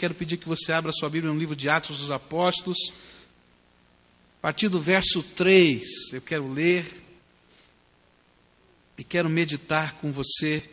[0.00, 2.78] quero pedir que você abra sua Bíblia no livro de Atos dos Apóstolos.
[4.38, 6.90] A partir do verso 3, eu quero ler
[8.96, 10.66] e quero meditar com você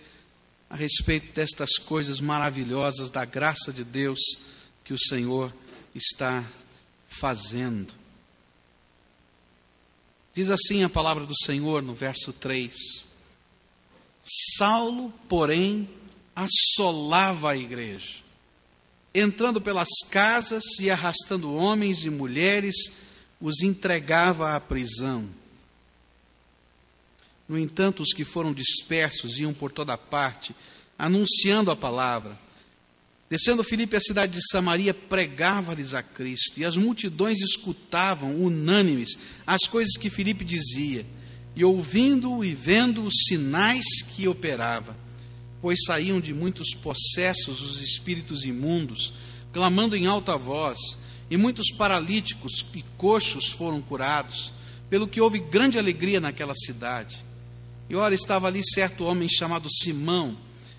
[0.70, 4.18] a respeito destas coisas maravilhosas da graça de Deus
[4.86, 5.54] que o Senhor
[5.94, 6.50] está
[7.10, 7.94] fazendo.
[10.34, 12.74] Diz assim a palavra do Senhor no verso 3:
[14.58, 15.90] Saulo, porém,
[16.34, 18.26] assolava a igreja,
[19.20, 22.76] entrando pelas casas e arrastando homens e mulheres,
[23.40, 25.30] os entregava à prisão.
[27.48, 30.56] No entanto, os que foram dispersos iam por toda parte,
[30.98, 32.38] anunciando a palavra.
[33.30, 39.62] Descendo Filipe à cidade de Samaria, pregava-lhes a Cristo, e as multidões escutavam, unânimes, as
[39.68, 41.06] coisas que Filipe dizia,
[41.56, 44.96] e ouvindo e vendo os sinais que operava,
[45.68, 49.14] pois saíam de muitos possessos os espíritos imundos,
[49.52, 50.80] clamando em alta voz,
[51.30, 54.54] e muitos paralíticos e coxos foram curados,
[54.90, 57.18] pelo que houve grande alegria naquela cidade.
[57.90, 60.38] E ora, estava ali certo homem chamado Simão,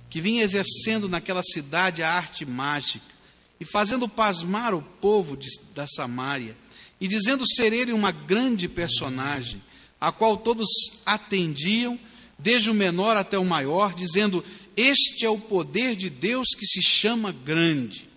[0.08, 3.14] que vinha exercendo naquela cidade a arte mágica
[3.60, 6.56] e fazendo pasmar o povo de, da Samária,
[6.98, 9.62] e dizendo ser ele uma grande personagem,
[10.00, 10.66] a qual todos
[11.04, 12.00] atendiam,
[12.38, 14.44] desde o menor até o maior, dizendo:
[14.80, 18.08] Este é o poder de Deus que se chama grande.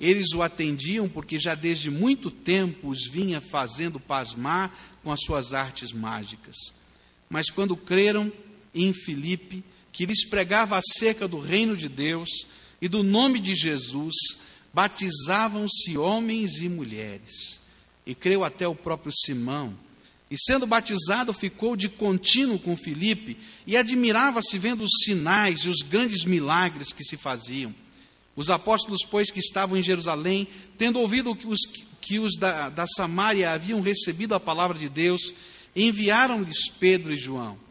[0.00, 5.52] Eles o atendiam porque já desde muito tempo os vinha fazendo pasmar com as suas
[5.52, 6.56] artes mágicas.
[7.30, 8.32] Mas quando creram
[8.74, 12.28] em Filipe, que lhes pregava acerca do reino de Deus
[12.82, 14.14] e do nome de Jesus,
[14.72, 17.60] batizavam-se homens e mulheres.
[18.04, 19.78] E creu até o próprio Simão.
[20.34, 25.78] E sendo batizado, ficou de contínuo com Filipe e admirava-se vendo os sinais e os
[25.82, 27.74] grandes milagres que se faziam.
[28.34, 31.60] Os apóstolos, pois, que estavam em Jerusalém, tendo ouvido que os,
[32.00, 35.32] que os da, da Samária haviam recebido a palavra de Deus,
[35.76, 37.64] enviaram-lhes Pedro e João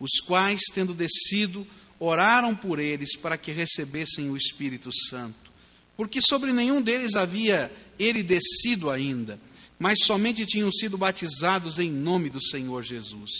[0.00, 1.66] os quais, tendo descido,
[1.98, 5.50] oraram por eles para que recebessem o Espírito Santo.
[5.94, 9.38] Porque sobre nenhum deles havia ele descido ainda,
[9.80, 13.30] mas somente tinham sido batizados em nome do Senhor Jesus.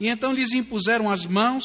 [0.00, 1.62] E então lhes impuseram as mãos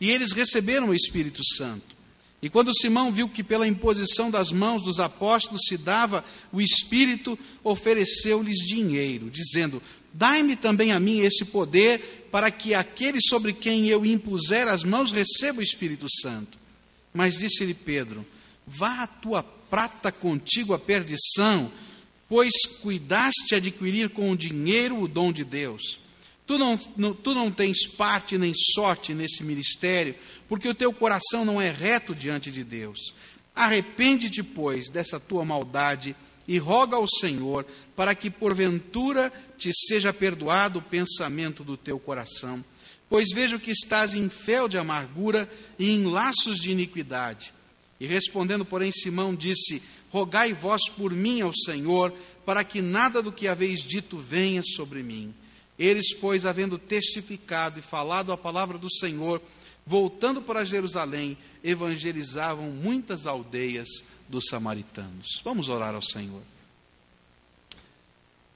[0.00, 1.96] e eles receberam o Espírito Santo.
[2.40, 7.36] E quando Simão viu que pela imposição das mãos dos apóstolos se dava o Espírito,
[7.64, 14.06] ofereceu-lhes dinheiro, dizendo: Dai-me também a mim esse poder, para que aquele sobre quem eu
[14.06, 16.56] impuser as mãos receba o Espírito Santo.
[17.12, 18.24] Mas disse-lhe Pedro:
[18.64, 21.72] Vá a tua prata contigo a perdição,
[22.28, 26.00] pois cuidaste adquirir com o dinheiro o dom de Deus.
[26.46, 30.14] Tu não, não, tu não tens parte nem sorte nesse ministério,
[30.48, 33.14] porque o teu coração não é reto diante de Deus.
[33.54, 36.14] Arrepende-te, pois, dessa tua maldade
[36.46, 37.66] e roga ao Senhor
[37.96, 42.64] para que porventura te seja perdoado o pensamento do teu coração.
[43.08, 47.52] Pois vejo que estás em fel de amargura e em laços de iniquidade.
[47.98, 52.12] E respondendo, porém, Simão disse: Rogai vós por mim ao Senhor,
[52.44, 55.34] para que nada do que haveis dito venha sobre mim.
[55.78, 59.42] Eles, pois, havendo testificado e falado a palavra do Senhor,
[59.84, 63.88] voltando para Jerusalém, evangelizavam muitas aldeias
[64.28, 65.40] dos samaritanos.
[65.44, 66.42] Vamos orar ao Senhor.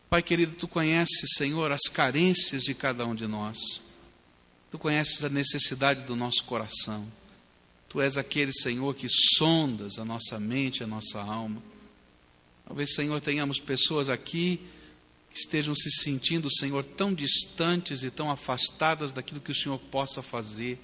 [0.09, 3.59] Pai querido, tu conheces, Senhor, as carências de cada um de nós.
[4.71, 7.07] Tu conheces a necessidade do nosso coração.
[7.91, 11.61] Tu és aquele, Senhor, que sondas a nossa mente, a nossa alma.
[12.65, 14.61] Talvez, Senhor, tenhamos pessoas aqui
[15.33, 20.23] que estejam se sentindo, Senhor, tão distantes e tão afastadas daquilo que o Senhor possa
[20.23, 20.79] fazer.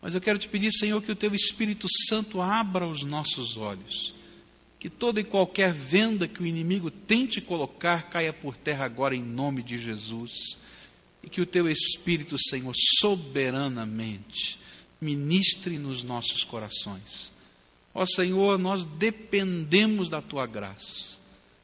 [0.00, 4.14] Mas eu quero te pedir, Senhor, que o teu Espírito Santo abra os nossos olhos.
[4.78, 9.22] Que toda e qualquer venda que o inimigo tente colocar caia por terra agora em
[9.24, 10.56] nome de Jesus.
[11.20, 14.67] E que o teu Espírito, Senhor, soberanamente
[15.00, 17.32] ministre nos nossos corações.
[17.94, 21.18] Ó Senhor, nós dependemos da tua graça.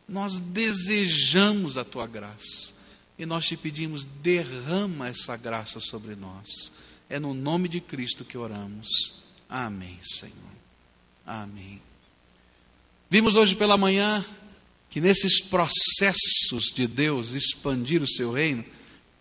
[0.09, 2.73] Nós desejamos a tua graça.
[3.19, 6.73] E nós te pedimos, derrama essa graça sobre nós.
[7.09, 8.89] É no nome de Cristo que oramos.
[9.49, 10.35] Amém, Senhor.
[11.25, 11.81] Amém.
[13.09, 14.25] Vimos hoje pela manhã
[14.91, 18.65] que nesses processos de Deus expandir o seu reino,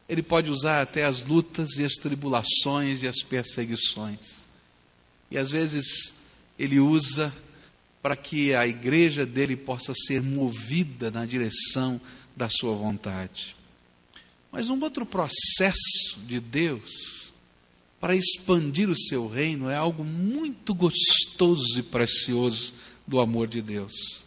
[0.07, 4.47] ele pode usar até as lutas e as tribulações e as perseguições.
[5.31, 6.13] E às vezes
[6.57, 7.33] ele usa
[8.01, 11.99] para que a igreja dele possa ser movida na direção
[12.35, 13.55] da sua vontade.
[14.51, 17.31] Mas um outro processo de Deus
[17.99, 22.73] para expandir o seu reino é algo muito gostoso e precioso
[23.07, 24.21] do amor de Deus.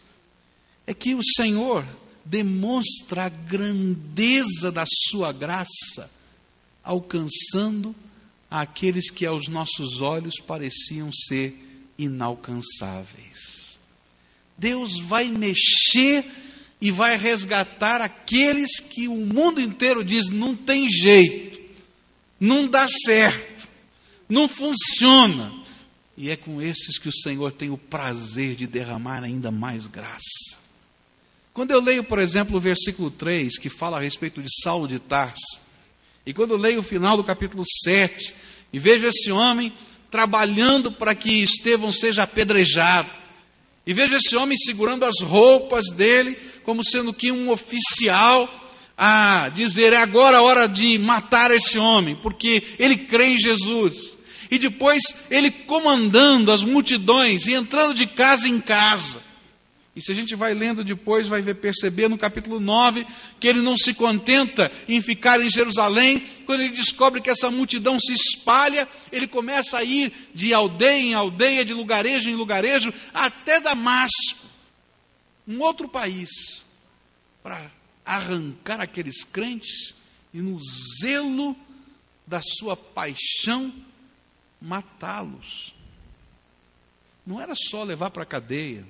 [0.87, 1.87] É que o Senhor
[2.27, 6.11] demonstra a grandeza da sua graça,
[6.83, 7.95] alcançando
[8.51, 11.57] aqueles que aos nossos olhos pareciam ser
[11.99, 13.79] inalcançáveis.
[14.59, 16.25] Deus vai mexer
[16.81, 21.61] e vai resgatar aqueles que o mundo inteiro diz não tem jeito,
[22.41, 23.69] não dá certo,
[24.29, 25.53] não funciona.
[26.17, 30.66] E é com esses que o Senhor tem o prazer de derramar ainda mais graça.
[31.57, 34.99] Quando eu leio, por exemplo, o versículo 3, que fala a respeito de Saulo de
[34.99, 35.59] Tarso,
[36.27, 38.35] e quando eu leio o final do capítulo 7,
[38.75, 39.73] e vejo esse homem
[40.11, 43.09] trabalhando para que Estevão seja apedrejado,
[43.87, 48.47] e vejo esse homem segurando as roupas dele, como sendo que um oficial
[48.95, 54.19] a dizer: é agora a hora de matar esse homem, porque ele crê em Jesus.
[54.51, 59.25] E depois ele comandando as multidões e entrando de casa em casa.
[59.97, 63.07] E se a gente vai lendo depois, vai ver, perceber no capítulo 9
[63.41, 66.21] que ele não se contenta em ficar em Jerusalém.
[66.45, 71.15] Quando ele descobre que essa multidão se espalha, ele começa a ir de aldeia em
[71.15, 74.45] aldeia, de lugarejo em lugarejo, até Damasco,
[75.49, 76.29] um outro país,
[77.43, 77.71] para
[78.05, 79.95] arrancar aqueles crentes
[80.35, 80.59] e, no
[81.01, 81.57] zelo
[82.27, 83.73] da sua paixão,
[84.61, 85.73] matá-los.
[87.27, 88.85] Não era só levar para a cadeia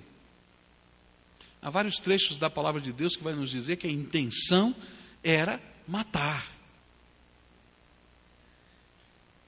[1.66, 4.72] Há vários trechos da palavra de Deus que vai nos dizer que a intenção
[5.20, 6.48] era matar.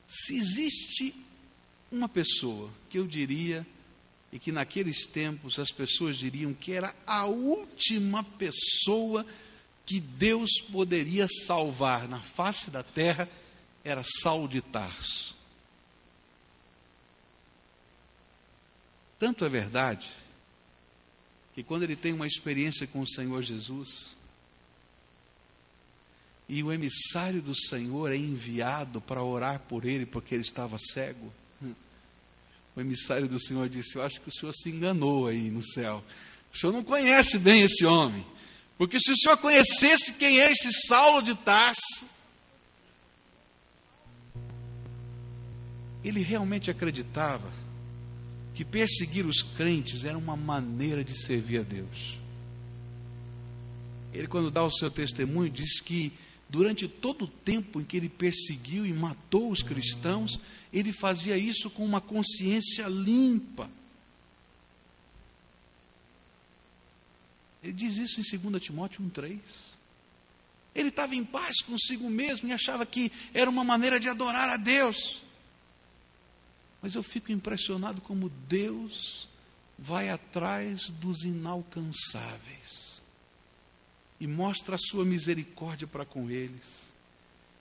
[0.04, 1.14] Se existe
[1.92, 3.64] uma pessoa que eu diria,
[4.32, 9.24] e que naqueles tempos as pessoas diriam que era a última pessoa
[9.86, 13.28] que Deus poderia salvar na face da terra,
[13.84, 15.36] era Saul de Tarso.
[19.20, 20.10] Tanto é verdade
[21.58, 24.16] que quando ele tem uma experiência com o Senhor Jesus,
[26.48, 31.32] e o emissário do Senhor é enviado para orar por ele porque ele estava cego.
[32.76, 36.04] O emissário do Senhor disse: Eu acho que o senhor se enganou aí no céu.
[36.54, 38.24] O senhor não conhece bem esse homem.
[38.76, 42.06] Porque se o senhor conhecesse quem é esse Saulo de Tarso,
[46.04, 47.52] ele realmente acreditava
[48.58, 52.18] que perseguir os crentes era uma maneira de servir a Deus.
[54.12, 56.12] Ele, quando dá o seu testemunho, diz que
[56.48, 60.40] durante todo o tempo em que ele perseguiu e matou os cristãos,
[60.72, 63.70] ele fazia isso com uma consciência limpa.
[67.62, 69.38] Ele diz isso em 2 Timóteo 1,3.
[70.74, 74.56] Ele estava em paz consigo mesmo e achava que era uma maneira de adorar a
[74.56, 75.22] Deus.
[76.80, 79.28] Mas eu fico impressionado como Deus
[79.78, 83.02] vai atrás dos inalcançáveis
[84.20, 86.88] e mostra a sua misericórdia para com eles.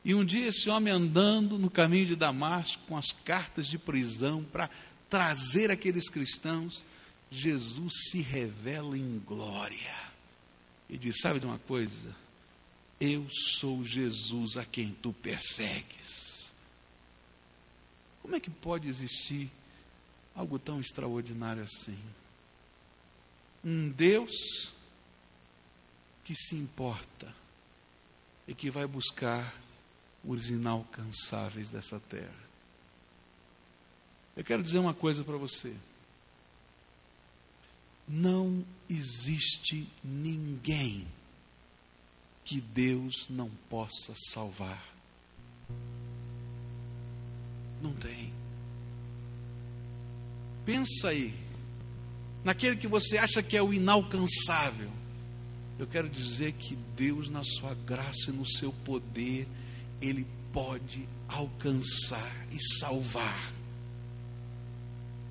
[0.04, 4.44] E um dia esse homem andando no caminho de Damasco com as cartas de prisão
[4.44, 4.70] para
[5.10, 6.84] trazer aqueles cristãos,
[7.30, 9.96] Jesus se revela em glória
[10.90, 12.16] e diz: Sabe de uma coisa?
[13.00, 16.27] Eu sou Jesus a quem tu persegues.
[18.28, 19.50] Como é que pode existir
[20.36, 21.98] algo tão extraordinário assim?
[23.64, 24.70] Um Deus
[26.26, 27.34] que se importa
[28.46, 29.56] e que vai buscar
[30.26, 32.36] os inalcançáveis dessa terra.
[34.36, 35.74] Eu quero dizer uma coisa para você.
[38.06, 41.08] Não existe ninguém
[42.44, 44.86] que Deus não possa salvar.
[47.82, 48.32] Não tem.
[50.66, 51.34] Pensa aí,
[52.44, 54.90] naquele que você acha que é o inalcançável.
[55.80, 59.48] Eu quero dizer que Deus, na sua graça e no seu poder,
[60.02, 63.54] Ele pode alcançar e salvar.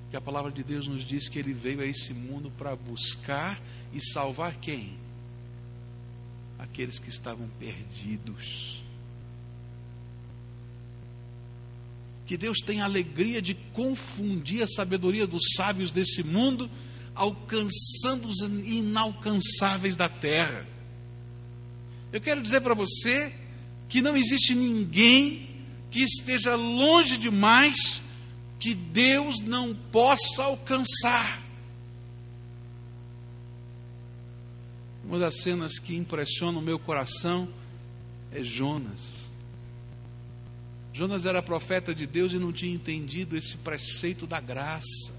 [0.09, 3.61] Que a palavra de Deus nos diz que Ele veio a esse mundo para buscar
[3.93, 4.97] e salvar quem?
[6.57, 8.81] Aqueles que estavam perdidos.
[12.27, 16.69] Que Deus tem a alegria de confundir a sabedoria dos sábios desse mundo,
[17.15, 20.67] alcançando os inalcançáveis da terra.
[22.11, 23.33] Eu quero dizer para você
[23.87, 25.49] que não existe ninguém
[25.89, 28.01] que esteja longe demais
[28.59, 31.41] que Deus não possa alcançar.
[35.05, 37.47] Uma das cenas que impressiona o meu coração
[38.33, 39.26] é Jonas.
[40.97, 45.13] Jonas era profeta de Deus e não tinha entendido esse preceito da graça.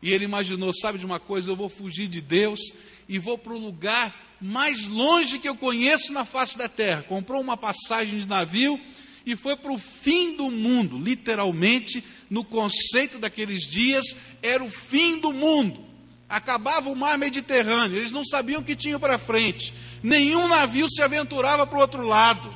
[0.00, 2.60] E ele imaginou: sabe de uma coisa, eu vou fugir de Deus
[3.08, 7.02] e vou para o lugar mais longe que eu conheço na face da terra.
[7.02, 8.80] Comprou uma passagem de navio
[9.26, 15.18] e foi para o fim do mundo, literalmente, no conceito daqueles dias, era o fim
[15.18, 15.84] do mundo.
[16.28, 21.02] Acabava o mar Mediterrâneo, eles não sabiam o que tinham para frente, nenhum navio se
[21.02, 22.54] aventurava para o outro lado,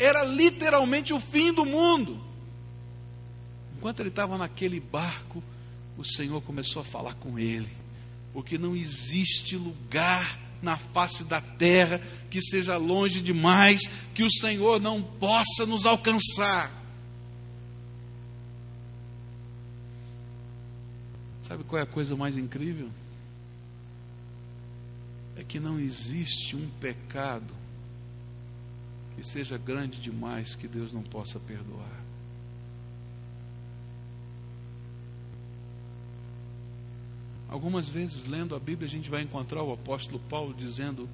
[0.00, 2.18] era literalmente o fim do mundo.
[3.76, 5.42] Enquanto ele estava naquele barco,
[5.96, 7.70] o Senhor começou a falar com ele,
[8.32, 13.82] porque não existe lugar na face da terra que seja longe demais,
[14.14, 16.72] que o Senhor não possa nos alcançar.
[21.42, 22.88] Sabe qual é a coisa mais incrível?
[25.36, 27.59] É que não existe um pecado
[29.20, 32.00] que seja grande demais que Deus não possa perdoar.
[37.46, 41.06] Algumas vezes, lendo a Bíblia, a gente vai encontrar o apóstolo Paulo dizendo: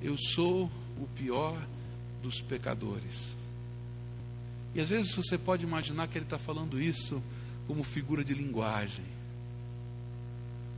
[0.00, 1.62] Eu sou o pior
[2.22, 3.36] dos pecadores.
[4.74, 7.22] E às vezes você pode imaginar que ele está falando isso
[7.66, 9.04] como figura de linguagem.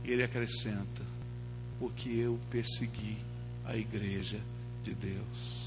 [0.03, 1.05] E ele acrescenta:
[1.79, 3.15] Porque eu persegui
[3.63, 4.41] a igreja
[4.83, 5.66] de Deus.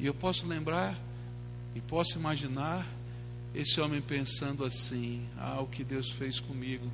[0.00, 0.98] E eu posso lembrar
[1.76, 2.84] e posso imaginar
[3.54, 6.90] esse homem pensando assim: Ah, o que Deus fez comigo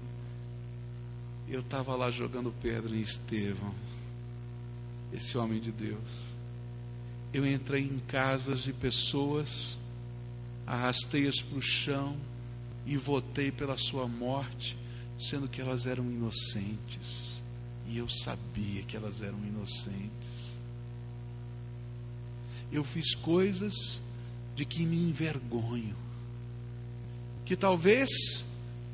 [1.48, 3.72] eu estava lá jogando pedra em Estevão,
[5.12, 6.34] esse homem de Deus.
[7.32, 9.78] Eu entrei em casas de pessoas,
[10.66, 12.16] arrastei-as para o chão
[12.84, 14.76] e votei pela sua morte,
[15.18, 17.40] sendo que elas eram inocentes.
[17.86, 20.25] E eu sabia que elas eram inocentes.
[22.72, 24.00] Eu fiz coisas
[24.54, 25.94] de que me envergonho,
[27.44, 28.44] que talvez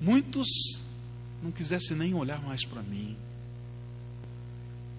[0.00, 0.49] muitos
[1.43, 3.17] não quisesse nem olhar mais para mim.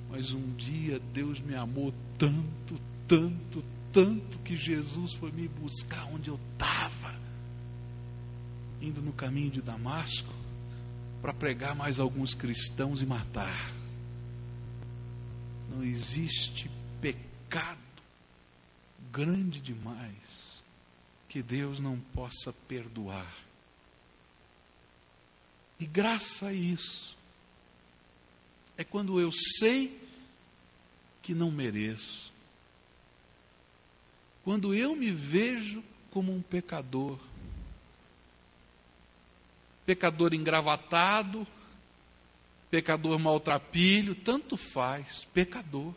[0.09, 6.29] Mas um dia Deus me amou tanto, tanto, tanto que Jesus foi me buscar onde
[6.29, 7.15] eu estava,
[8.81, 10.33] indo no caminho de Damasco,
[11.21, 13.73] para pregar mais alguns cristãos e matar.
[15.69, 16.69] Não existe
[17.01, 17.92] pecado
[19.13, 20.65] grande demais
[21.29, 23.31] que Deus não possa perdoar.
[25.79, 27.15] E graça a isso
[28.75, 30.01] é quando eu sei
[31.21, 32.33] que não mereço.
[34.43, 37.19] Quando eu me vejo como um pecador.
[39.85, 41.45] Pecador engravatado,
[42.71, 45.93] pecador maltrapilho, tanto faz, pecador.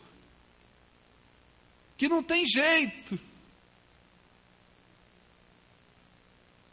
[1.97, 3.19] Que não tem jeito.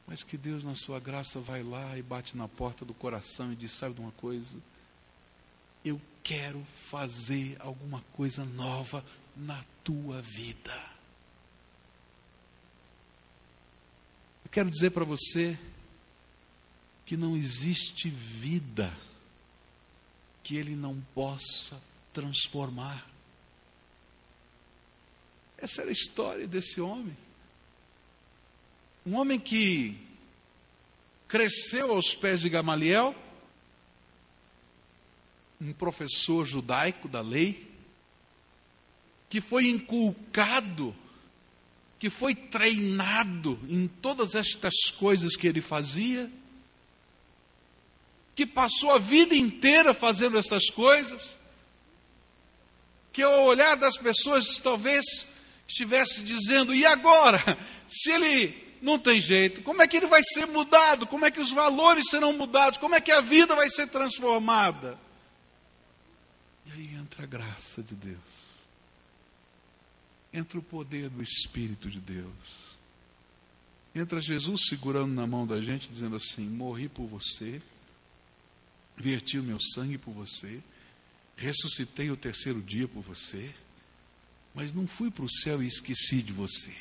[0.07, 3.57] Mas que Deus, na sua graça, vai lá e bate na porta do coração e
[3.57, 4.59] diz: Sabe de uma coisa?
[5.85, 9.05] Eu quero fazer alguma coisa nova
[9.37, 10.75] na tua vida.
[14.45, 15.59] Eu quero dizer para você
[17.07, 18.95] que não existe vida
[20.43, 21.81] que Ele não possa
[22.13, 23.14] transformar.
[25.65, 27.17] Essa era a história desse homem.
[29.07, 29.97] Um homem que
[31.27, 33.15] cresceu aos pés de Gamaliel,
[35.59, 37.67] um professor judaico da lei,
[39.31, 40.95] que foi inculcado,
[41.99, 46.31] que foi treinado em todas estas coisas que ele fazia,
[48.37, 51.39] que passou a vida inteira fazendo estas coisas,
[53.15, 55.33] que ao olhar das pessoas talvez
[55.69, 57.41] estivesse dizendo: e agora?
[57.89, 59.63] Se ele não tem jeito.
[59.63, 61.07] Como é que ele vai ser mudado?
[61.07, 62.79] Como é que os valores serão mudados?
[62.79, 64.99] Como é que a vida vai ser transformada?
[66.67, 68.55] E aí entra a graça de Deus.
[70.33, 72.77] Entra o poder do Espírito de Deus.
[73.95, 77.63] Entra Jesus segurando na mão da gente, dizendo assim: Morri por você,
[78.97, 80.61] verti o meu sangue por você,
[81.37, 83.55] ressuscitei o terceiro dia por você,
[84.55, 86.75] mas não fui para o céu e esqueci de você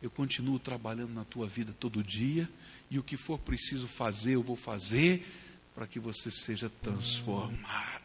[0.00, 2.48] eu continuo trabalhando na tua vida todo dia
[2.90, 5.26] e o que for preciso fazer, eu vou fazer
[5.74, 8.04] para que você seja transformado.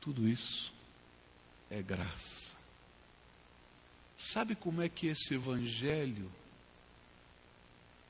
[0.00, 0.72] Tudo isso
[1.70, 2.56] é graça.
[4.16, 6.30] Sabe como é que esse evangelho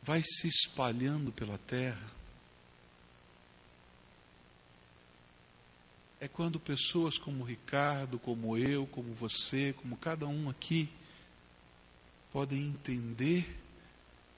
[0.02, 2.19] vai se espalhando pela terra?
[6.20, 10.86] É quando pessoas como Ricardo, como eu, como você, como cada um aqui,
[12.30, 13.56] podem entender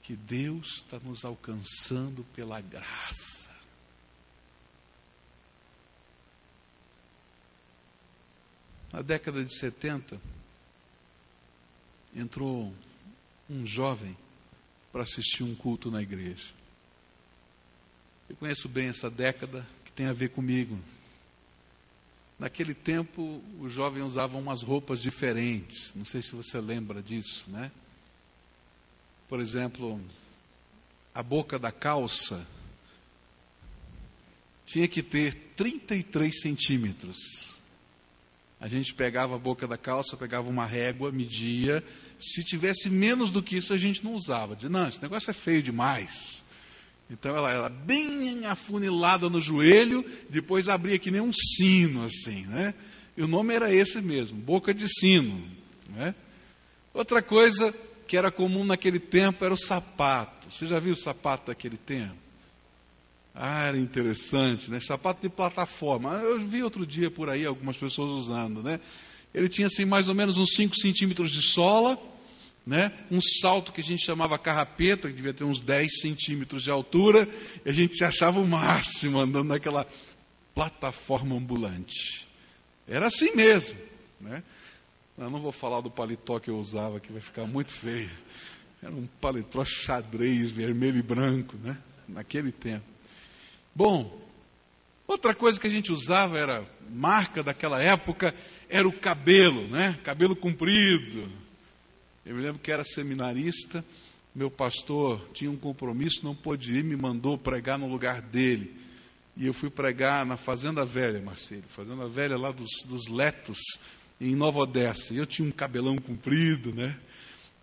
[0.01, 3.51] que Deus está nos alcançando pela graça.
[8.91, 10.21] Na década de 70,
[12.15, 12.73] entrou
[13.49, 14.15] um jovem
[14.91, 16.47] para assistir um culto na igreja.
[18.29, 20.79] Eu conheço bem essa década que tem a ver comigo.
[22.43, 25.93] Naquele tempo, os jovens usavam umas roupas diferentes.
[25.95, 27.71] Não sei se você lembra disso, né?
[29.29, 29.97] Por exemplo,
[31.15, 32.45] a boca da calça
[34.65, 37.53] tinha que ter 33 centímetros.
[38.59, 41.81] A gente pegava a boca da calça, pegava uma régua, media.
[42.19, 44.53] Se tivesse menos do que isso, a gente não usava.
[44.53, 46.43] Dizia, não, esse negócio é feio demais.
[47.13, 52.73] Então ela era bem afunilada no joelho, depois abria que nem um sino, assim, né?
[53.15, 55.47] E o nome era esse mesmo, boca de sino.
[55.89, 56.15] Né?
[56.91, 57.71] Outra coisa
[58.07, 60.51] que era comum naquele tempo era o sapato.
[60.51, 62.15] Você já viu o sapato daquele tempo?
[63.35, 64.79] Ah, era interessante, né?
[64.79, 66.15] Sapato de plataforma.
[66.15, 68.79] Eu vi outro dia por aí algumas pessoas usando, né?
[69.33, 71.99] Ele tinha assim mais ou menos uns 5 centímetros de sola,
[72.65, 72.91] né?
[73.11, 77.27] um salto que a gente chamava carrapeta, que devia ter uns 10 centímetros de altura,
[77.65, 79.85] e a gente se achava o máximo andando naquela
[80.55, 82.27] plataforma ambulante.
[82.87, 83.77] Era assim mesmo.
[84.19, 84.43] Né?
[85.17, 88.11] Eu não vou falar do paletó que eu usava, que vai ficar muito feio.
[88.81, 91.77] Era um paletó xadrez, vermelho e branco, né?
[92.07, 92.85] naquele tempo.
[93.75, 94.21] Bom,
[95.07, 98.33] outra coisa que a gente usava era, marca daquela época,
[98.69, 99.99] era o cabelo, né?
[100.03, 101.43] cabelo comprido
[102.25, 103.83] eu me lembro que era seminarista,
[104.33, 108.73] meu pastor tinha um compromisso, não pôde ir, me mandou pregar no lugar dele.
[109.35, 113.59] E eu fui pregar na Fazenda Velha, Marcelo, Fazenda Velha lá dos, dos Letos,
[114.21, 115.13] em Nova Odessa.
[115.13, 116.97] E eu tinha um cabelão comprido, né?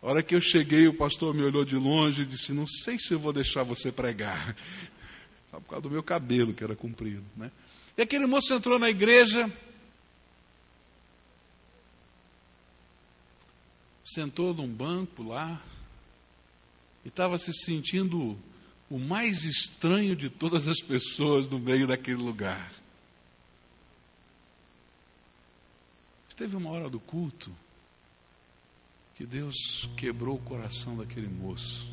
[0.02, 2.98] A hora que eu cheguei, o pastor me olhou de longe e disse: Não sei
[2.98, 4.56] se eu vou deixar você pregar.
[5.50, 7.50] Por causa do meu cabelo, que era comprido, né?
[7.96, 9.50] E aquele moço entrou na igreja,
[14.12, 15.62] sentou num banco lá
[17.04, 18.38] e estava se sentindo
[18.90, 22.80] o mais estranho de todas as pessoas no meio daquele lugar.
[26.40, 27.54] Teve uma hora do culto
[29.14, 31.86] que Deus quebrou o coração daquele moço.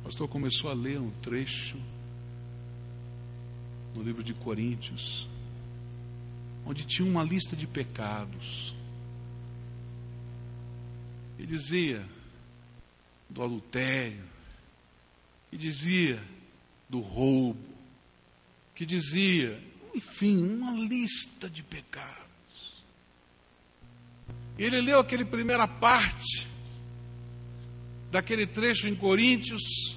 [0.00, 1.78] O pastor começou a ler um trecho
[3.94, 5.26] no livro de Coríntios,
[6.66, 8.74] onde tinha uma lista de pecados.
[11.38, 12.04] E dizia
[13.28, 14.24] do adultério,
[15.50, 16.22] que dizia
[16.88, 17.58] do roubo,
[18.74, 19.60] que dizia,
[19.94, 22.14] enfim, uma lista de pecados.
[24.58, 26.46] Ele leu aquele primeira parte
[28.10, 29.96] daquele trecho em Coríntios,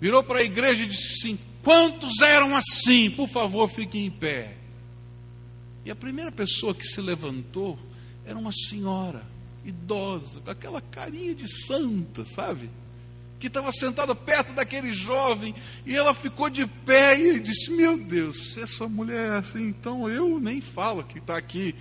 [0.00, 3.10] virou para a igreja e disse assim: Quantos eram assim?
[3.10, 4.56] Por favor, fiquem em pé.
[5.84, 7.78] E a primeira pessoa que se levantou
[8.24, 9.33] era uma senhora
[9.64, 12.70] idosa, com aquela carinha de santa, sabe?
[13.40, 18.52] Que estava sentada perto daquele jovem, e ela ficou de pé e disse: Meu Deus,
[18.52, 21.74] se essa mulher é assim, então eu nem falo que está aqui,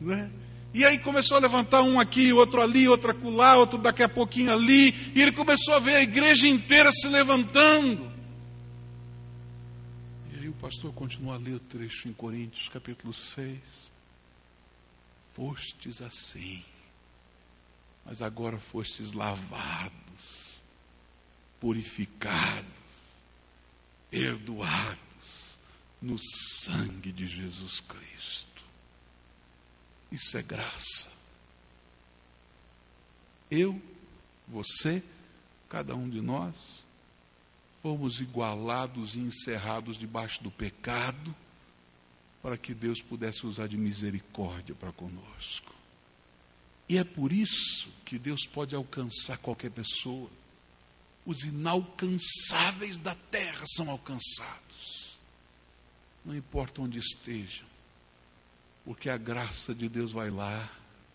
[0.00, 0.30] né?
[0.72, 4.52] E aí começou a levantar um aqui, outro ali, outro acolá, outro daqui a pouquinho
[4.52, 8.10] ali, e ele começou a ver a igreja inteira se levantando.
[10.30, 13.58] E aí o pastor continua a ler o trecho em Coríntios, capítulo 6.
[15.32, 16.62] Fostes assim
[18.08, 20.62] mas agora fostes lavados,
[21.60, 22.64] purificados,
[24.10, 25.58] perdoados
[26.00, 28.64] no sangue de Jesus Cristo.
[30.10, 31.10] Isso é graça.
[33.50, 33.78] Eu,
[34.46, 35.02] você,
[35.68, 36.82] cada um de nós,
[37.82, 41.36] fomos igualados e encerrados debaixo do pecado,
[42.42, 45.77] para que Deus pudesse usar de misericórdia para conosco.
[46.88, 50.30] E é por isso que Deus pode alcançar qualquer pessoa.
[51.26, 55.18] Os inalcançáveis da terra são alcançados.
[56.24, 57.66] Não importa onde estejam,
[58.84, 60.72] porque a graça de Deus vai lá,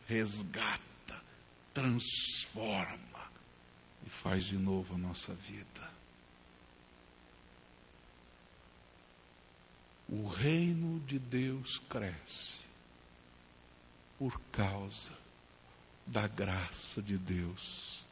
[0.07, 1.21] resgata,
[1.73, 3.31] transforma
[4.05, 5.91] e faz de novo a nossa vida.
[10.07, 12.61] O reino de Deus cresce
[14.19, 15.22] por causa
[16.05, 18.05] da graça de Deus,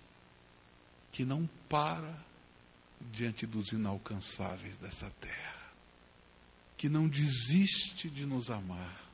[1.12, 2.25] que não para
[3.12, 5.73] diante dos inalcançáveis dessa terra,
[6.77, 9.10] que não desiste de nos amar,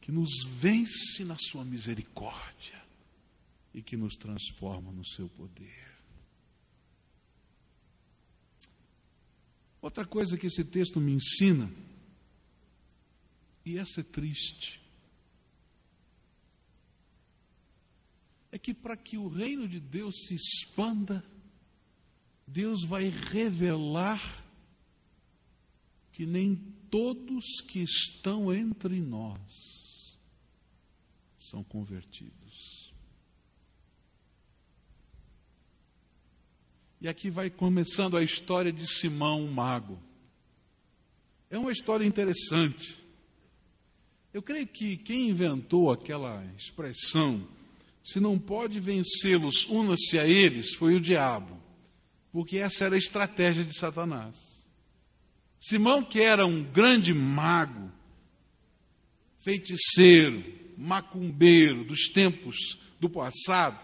[0.00, 2.82] que nos vence na sua misericórdia
[3.72, 5.94] e que nos transforma no seu poder.
[9.80, 11.70] Outra coisa que esse texto me ensina,
[13.64, 14.80] e essa é triste,
[18.54, 21.24] é que para que o reino de Deus se expanda,
[22.46, 24.44] Deus vai revelar
[26.12, 26.54] que nem
[26.88, 30.16] todos que estão entre nós
[31.36, 32.94] são convertidos.
[37.00, 40.00] E aqui vai começando a história de Simão o Mago.
[41.50, 42.96] É uma história interessante.
[44.32, 47.44] Eu creio que quem inventou aquela expressão,
[48.04, 51.58] se não pode vencê-los, una-se a eles, foi o diabo.
[52.30, 54.36] Porque essa era a estratégia de Satanás.
[55.58, 57.90] Simão, que era um grande mago,
[59.42, 60.44] feiticeiro,
[60.76, 63.82] macumbeiro dos tempos do passado,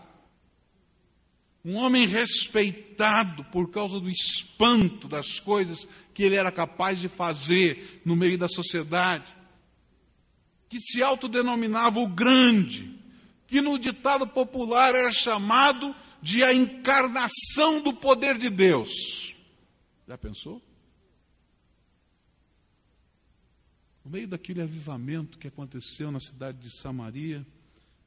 [1.65, 8.03] um homem respeitado por causa do espanto das coisas que ele era capaz de fazer
[8.05, 9.35] no meio da sociedade,
[10.69, 13.00] que se autodenominava o grande,
[13.51, 19.35] que no ditado popular era chamado de a encarnação do poder de Deus.
[20.07, 20.63] Já pensou?
[24.05, 27.45] No meio daquele avivamento que aconteceu na cidade de Samaria,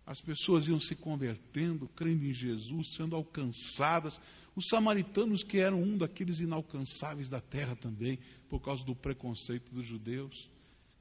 [0.06, 4.22] as pessoas iam se convertendo, crendo em Jesus, sendo alcançadas.
[4.56, 9.86] Os samaritanos, que eram um daqueles inalcançáveis da terra também, por causa do preconceito dos
[9.86, 10.50] judeus,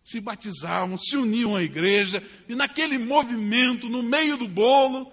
[0.04, 5.12] se batizavam, se uniam à igreja, e naquele movimento, no meio do bolo,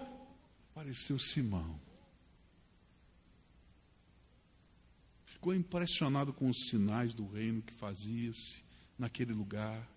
[0.70, 1.80] apareceu Simão.
[5.26, 8.62] Ficou impressionado com os sinais do reino que fazia-se
[8.98, 9.88] naquele lugar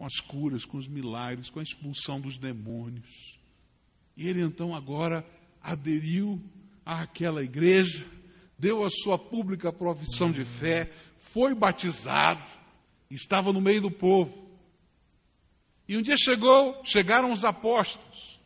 [0.00, 3.38] com as curas, com os milagres, com a expulsão dos demônios.
[4.16, 5.22] E ele então agora
[5.60, 6.42] aderiu
[6.86, 8.06] àquela igreja,
[8.58, 12.50] deu a sua pública profissão de fé, foi batizado,
[13.14, 14.50] estava no meio do povo.
[15.88, 18.38] E um dia chegou, chegaram os apóstolos.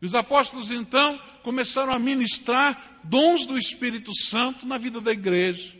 [0.00, 5.76] E os apóstolos então começaram a ministrar dons do Espírito Santo na vida da igreja.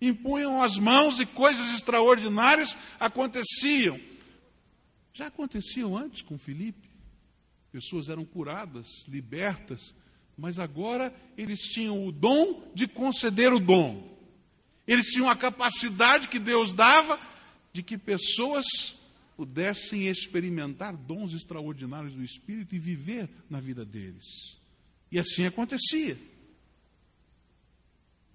[0.00, 3.98] Impunham as mãos e coisas extraordinárias aconteciam.
[5.12, 6.88] Já aconteciam antes com Filipe.
[7.72, 9.94] Pessoas eram curadas, libertas,
[10.36, 14.16] mas agora eles tinham o dom de conceder o dom.
[14.86, 17.18] Eles tinham a capacidade que Deus dava
[17.72, 18.66] de que pessoas
[19.36, 24.58] pudessem experimentar dons extraordinários do Espírito e viver na vida deles.
[25.12, 26.18] E assim acontecia.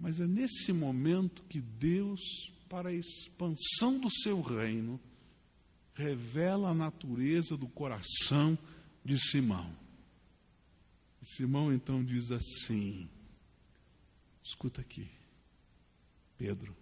[0.00, 5.00] Mas é nesse momento que Deus, para a expansão do seu reino,
[5.94, 8.58] revela a natureza do coração
[9.04, 9.70] de Simão.
[11.22, 13.08] E Simão então diz assim:
[14.42, 15.08] escuta aqui,
[16.36, 16.74] Pedro,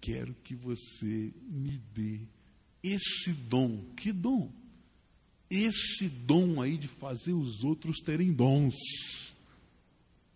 [0.00, 2.20] quero que você me dê
[2.82, 3.94] esse dom.
[3.94, 4.52] Que dom?
[5.50, 8.74] Esse dom aí de fazer os outros terem dons.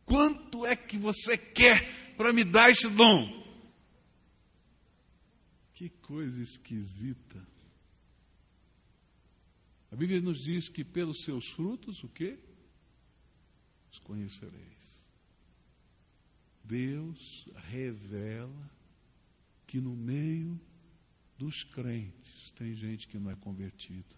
[0.05, 3.41] Quanto é que você quer para me dar esse dom?
[5.75, 7.47] Que coisa esquisita.
[9.91, 12.39] A Bíblia nos diz que pelos seus frutos, o quê?
[13.91, 15.05] Os conhecereis.
[16.63, 18.71] Deus revela
[19.71, 20.61] que no meio
[21.39, 24.17] dos crentes tem gente que não é convertida.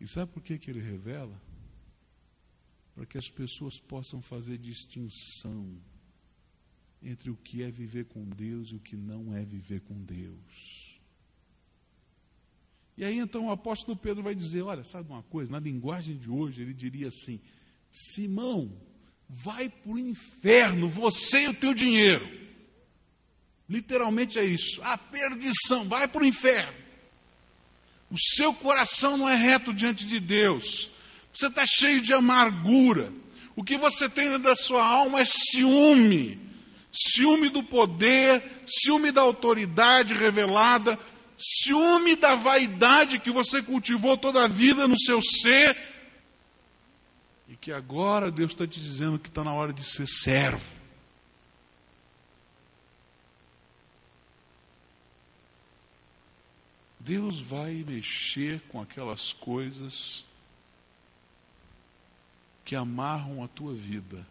[0.00, 1.42] E sabe por que, que ele revela?
[2.94, 5.76] Para que as pessoas possam fazer distinção
[7.02, 11.00] entre o que é viver com Deus e o que não é viver com Deus.
[12.96, 15.50] E aí então o apóstolo Pedro vai dizer: olha, sabe uma coisa?
[15.50, 17.40] Na linguagem de hoje ele diria assim:
[17.90, 18.87] Simão,
[19.28, 22.26] vai para o inferno, você e o teu dinheiro.
[23.68, 24.80] Literalmente é isso.
[24.82, 26.72] A perdição, vai para o inferno.
[28.10, 30.90] O seu coração não é reto diante de Deus.
[31.32, 33.12] Você está cheio de amargura.
[33.54, 36.48] O que você tem dentro da sua alma é ciúme
[36.92, 40.98] ciúme do poder, ciúme da autoridade revelada,
[41.38, 45.76] ciúme da vaidade que você cultivou toda a vida no seu ser,
[47.60, 50.78] que agora Deus está te dizendo que está na hora de ser servo.
[57.00, 60.24] Deus vai mexer com aquelas coisas
[62.64, 64.26] que amarram a tua vida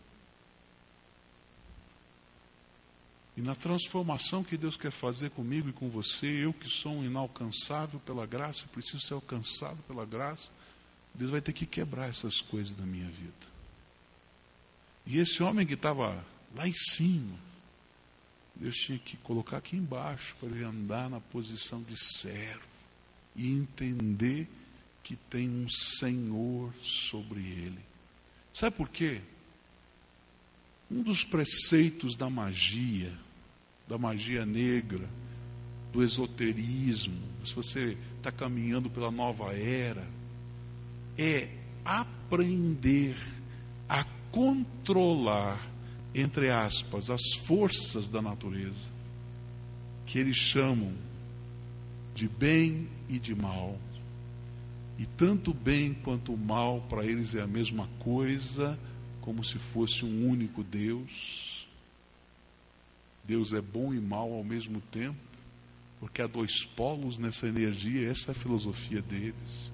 [3.38, 7.06] E na transformação que Deus quer fazer comigo e com você, eu que sou um
[7.06, 10.50] inalcançável pela graça, preciso ser alcançado pela graça,
[11.18, 13.34] Deus vai ter que quebrar essas coisas da minha vida.
[15.06, 16.24] E esse homem que estava
[16.56, 17.38] lá em cima,
[18.56, 22.68] Deus tinha que colocar aqui embaixo para ele andar na posição de servo
[23.36, 24.48] e entender
[25.04, 27.80] que tem um Senhor sobre ele.
[28.54, 29.22] Sabe por quê?
[30.90, 33.14] Um dos preceitos da magia,
[33.88, 35.08] da magia negra,
[35.92, 40.06] do esoterismo, se você está caminhando pela nova era,
[41.18, 41.50] é
[41.84, 43.18] aprender
[43.88, 45.66] a controlar,
[46.14, 48.90] entre aspas, as forças da natureza,
[50.06, 50.94] que eles chamam
[52.14, 53.78] de bem e de mal.
[54.98, 58.78] E tanto bem quanto o mal para eles é a mesma coisa,
[59.22, 61.68] como se fosse um único Deus.
[63.24, 65.20] Deus é bom e mal ao mesmo tempo,
[66.00, 69.72] porque há dois polos nessa energia, essa é a filosofia deles.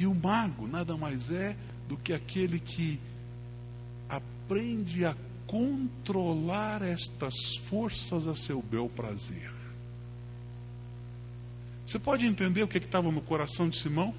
[0.00, 1.54] E o mago nada mais é
[1.86, 2.98] do que aquele que
[4.08, 5.14] aprende a
[5.46, 7.34] controlar estas
[7.68, 9.52] forças a seu bel prazer.
[11.84, 14.14] Você pode entender o que estava no coração de Simão?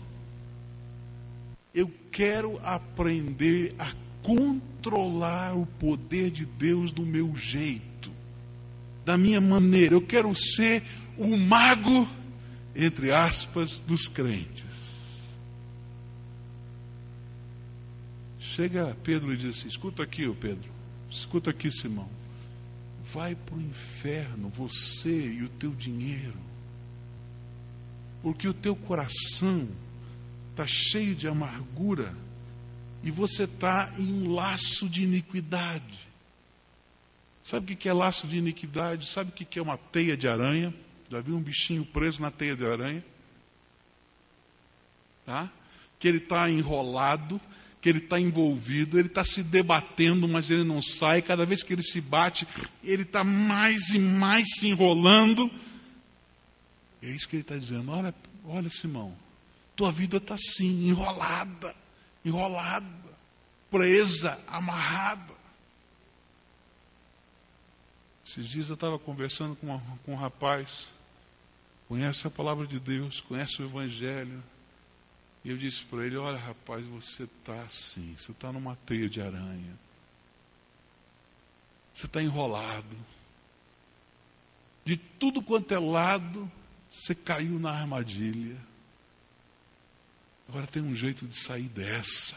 [1.74, 3.92] Eu quero aprender a
[4.22, 8.12] controlar o poder de Deus do meu jeito,
[9.04, 9.96] da minha maneira.
[9.96, 10.84] Eu quero ser
[11.18, 12.08] o mago,
[12.76, 14.91] entre aspas, dos crentes.
[18.56, 20.70] Chega Pedro e diz assim: escuta aqui, ô Pedro,
[21.10, 22.10] escuta aqui, Simão.
[23.06, 26.38] Vai para o inferno, você e o teu dinheiro,
[28.22, 29.70] porque o teu coração
[30.50, 32.14] está cheio de amargura
[33.04, 36.00] e você está em um laço de iniquidade.
[37.44, 39.08] Sabe o que é laço de iniquidade?
[39.08, 40.74] Sabe o que é uma teia de aranha?
[41.10, 43.04] Já viu um bichinho preso na teia de aranha?
[45.26, 45.50] Tá?
[46.00, 47.42] Que ele está enrolado,
[47.82, 51.22] que ele está envolvido, ele está se debatendo, mas ele não sai.
[51.22, 52.48] Cada vez que ele se bate,
[52.84, 55.50] ele está mais e mais se enrolando.
[57.02, 57.92] É isso que ele está dizendo.
[57.92, 58.14] Olha,
[58.46, 59.16] olha, Simão,
[59.76, 61.76] tua vida está assim, enrolada
[62.24, 62.88] enrolada,
[63.70, 65.34] presa, amarrada.
[68.26, 70.88] Esses dias eu estava conversando com, uma, com um rapaz,
[71.88, 74.42] conhece a palavra de Deus, conhece o Evangelho.
[75.44, 79.22] E eu disse para ele: Olha, rapaz, você está assim, você está numa teia de
[79.22, 79.78] aranha.
[81.94, 82.98] Você está enrolado.
[84.86, 86.52] De tudo quanto é lado,
[86.92, 88.58] você caiu na armadilha.
[90.48, 92.36] Agora tem um jeito de sair dessa.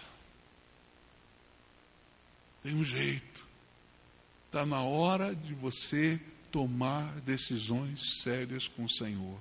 [2.63, 3.45] Tem um jeito.
[4.47, 9.41] Está na hora de você tomar decisões sérias com o Senhor.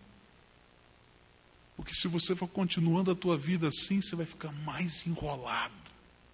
[1.76, 5.74] Porque se você for continuando a tua vida assim, você vai ficar mais enrolado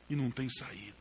[0.10, 0.96] e não tem saída.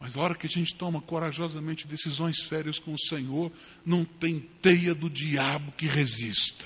[0.00, 3.50] Mas a hora que a gente toma corajosamente decisões sérias com o Senhor,
[3.84, 6.64] não tem teia do diabo que resista.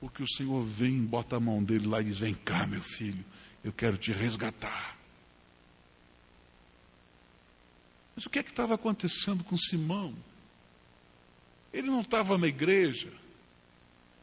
[0.00, 3.24] Porque o Senhor vem, bota a mão dele lá e diz: Vem cá, meu filho,
[3.64, 4.96] eu quero te resgatar.
[8.14, 10.14] Mas o que é que estava acontecendo com Simão?
[11.72, 13.12] Ele não estava na igreja,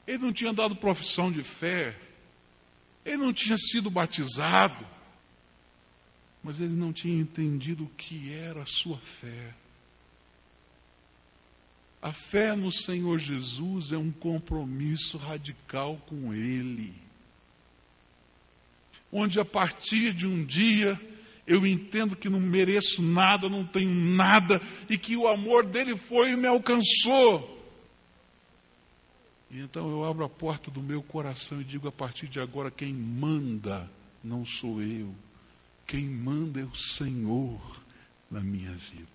[0.10, 1.96] ele não tinha dado profissão de fé,
[3.06, 4.84] ele não tinha sido batizado,
[6.44, 9.54] mas ele não tinha entendido o que era a sua fé.
[12.02, 16.92] A fé no Senhor Jesus é um compromisso radical com Ele.
[19.12, 21.00] Onde a partir de um dia
[21.46, 26.32] eu entendo que não mereço nada, não tenho nada, e que o amor dele foi
[26.32, 27.59] e me alcançou.
[29.52, 32.70] E então eu abro a porta do meu coração e digo: a partir de agora,
[32.70, 33.90] quem manda
[34.24, 35.14] não sou eu,
[35.88, 37.60] quem manda é o Senhor
[38.30, 39.08] na minha vida.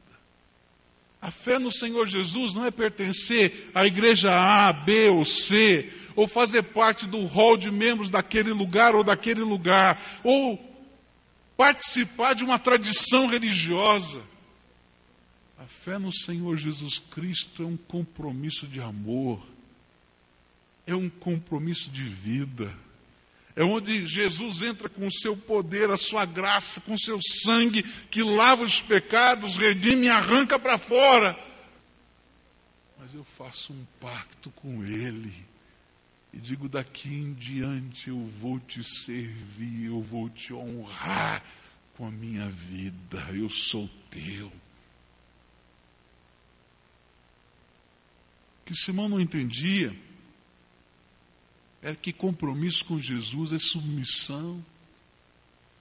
[1.22, 6.28] A fé no Senhor Jesus não é pertencer à igreja A, B ou C, ou
[6.28, 10.58] fazer parte do hall de membros daquele lugar ou daquele lugar, ou
[11.56, 14.22] participar de uma tradição religiosa.
[15.58, 19.40] A fé no Senhor Jesus Cristo é um compromisso de amor,
[20.86, 22.74] é um compromisso de vida.
[23.56, 27.82] É onde Jesus entra com o seu poder, a sua graça, com o seu sangue
[28.10, 31.38] que lava os pecados, redime e arranca para fora.
[32.98, 35.32] Mas eu faço um pacto com Ele
[36.32, 41.44] e digo: daqui em diante eu vou te servir, eu vou te honrar
[41.96, 44.52] com a minha vida, eu sou teu.
[48.66, 49.94] Que Simão não entendia
[51.84, 54.64] era que compromisso com Jesus é submissão,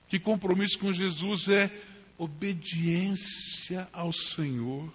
[0.09, 1.71] que compromisso com Jesus é
[2.17, 4.91] obediência ao Senhor.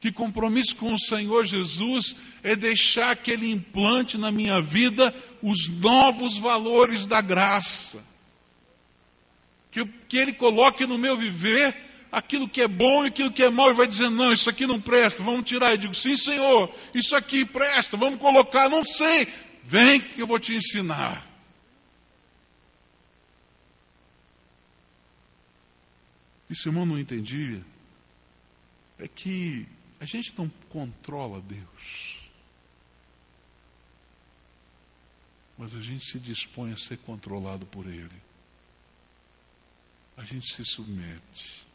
[0.00, 5.68] Que compromisso com o Senhor Jesus é deixar que Ele implante na minha vida os
[5.68, 8.04] novos valores da graça.
[9.70, 13.50] Que, que Ele coloque no meu viver aquilo que é bom e aquilo que é
[13.50, 15.72] mal e vai dizendo, não, isso aqui não presta, vamos tirar.
[15.72, 19.28] Eu digo, sim, Senhor, isso aqui presta, vamos colocar, não sei,
[19.66, 21.26] vem que eu vou te ensinar.
[26.48, 27.64] E Simão não entendia
[28.98, 29.66] é que
[29.98, 32.20] a gente não controla Deus.
[35.58, 38.22] Mas a gente se dispõe a ser controlado por Ele.
[40.16, 41.66] A gente se submete.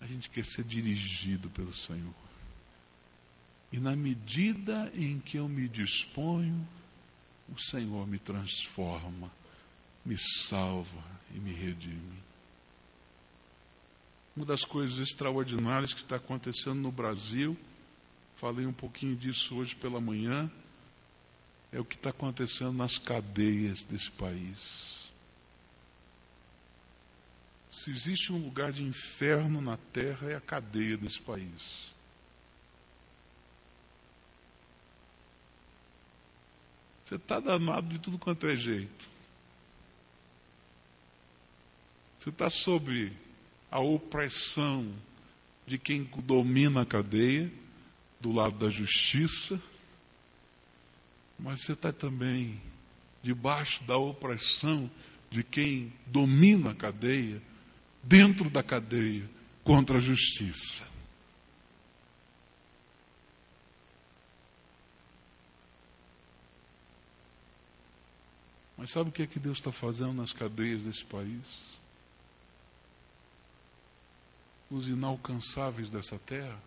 [0.00, 2.29] A gente quer ser dirigido pelo Senhor.
[3.72, 6.66] E na medida em que eu me disponho,
[7.48, 9.30] o Senhor me transforma,
[10.04, 11.04] me salva
[11.34, 12.18] e me redime.
[14.34, 17.56] Uma das coisas extraordinárias que está acontecendo no Brasil,
[18.36, 20.50] falei um pouquinho disso hoje pela manhã,
[21.72, 25.10] é o que está acontecendo nas cadeias desse país.
[27.70, 31.94] Se existe um lugar de inferno na terra, é a cadeia desse país.
[37.10, 39.08] Você está danado de tudo quanto é jeito.
[42.16, 43.12] Você está sobre
[43.68, 44.94] a opressão
[45.66, 47.50] de quem domina a cadeia,
[48.20, 49.60] do lado da justiça,
[51.36, 52.62] mas você está também
[53.24, 54.88] debaixo da opressão
[55.28, 57.42] de quem domina a cadeia,
[58.04, 59.28] dentro da cadeia,
[59.64, 60.89] contra a justiça.
[68.80, 71.78] Mas sabe o que é que Deus está fazendo nas cadeias desse país?
[74.70, 76.58] os inalcançáveis dessa terra?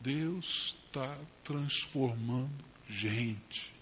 [0.00, 3.72] Deus está transformando gente.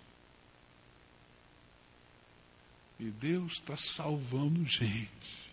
[3.01, 5.53] E Deus está salvando gente.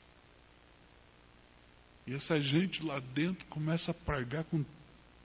[2.05, 4.63] E essa gente lá dentro começa a pregar com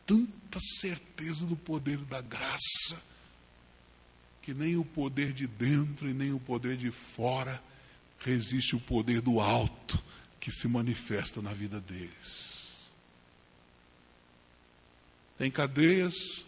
[0.06, 3.02] tanta certeza do poder da graça,
[4.44, 7.62] que nem o poder de dentro e nem o poder de fora
[8.18, 9.98] resiste o poder do alto
[10.38, 12.92] que se manifesta na vida deles.
[15.38, 16.44] Tem cadeias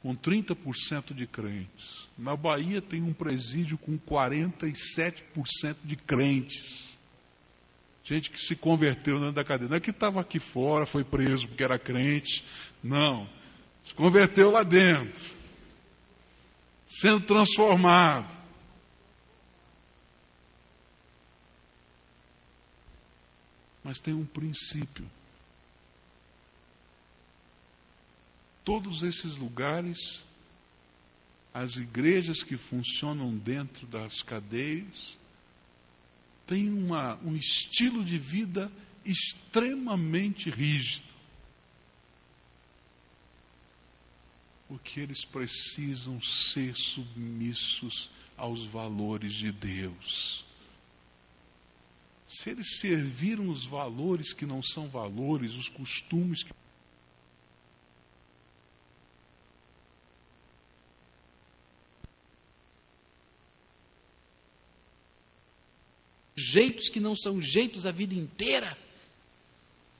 [0.00, 2.08] com 30% de crentes.
[2.16, 6.96] Na Bahia tem um presídio com 47% de crentes.
[8.04, 9.68] Gente que se converteu dentro da cadeia.
[9.68, 12.44] Não é que estava aqui fora, foi preso porque era crente.
[12.80, 13.28] Não.
[13.82, 15.39] Se converteu lá dentro.
[16.90, 18.36] Sendo transformado.
[23.82, 25.08] Mas tem um princípio.
[28.64, 30.22] Todos esses lugares,
[31.54, 35.16] as igrejas que funcionam dentro das cadeias,
[36.46, 38.70] têm uma, um estilo de vida
[39.04, 41.09] extremamente rígido.
[44.70, 50.48] Porque eles precisam ser submissos aos valores de Deus
[52.30, 56.52] se eles serviram os valores que não são valores, os costumes que
[66.36, 68.78] jeitos que não são jeitos a vida inteira.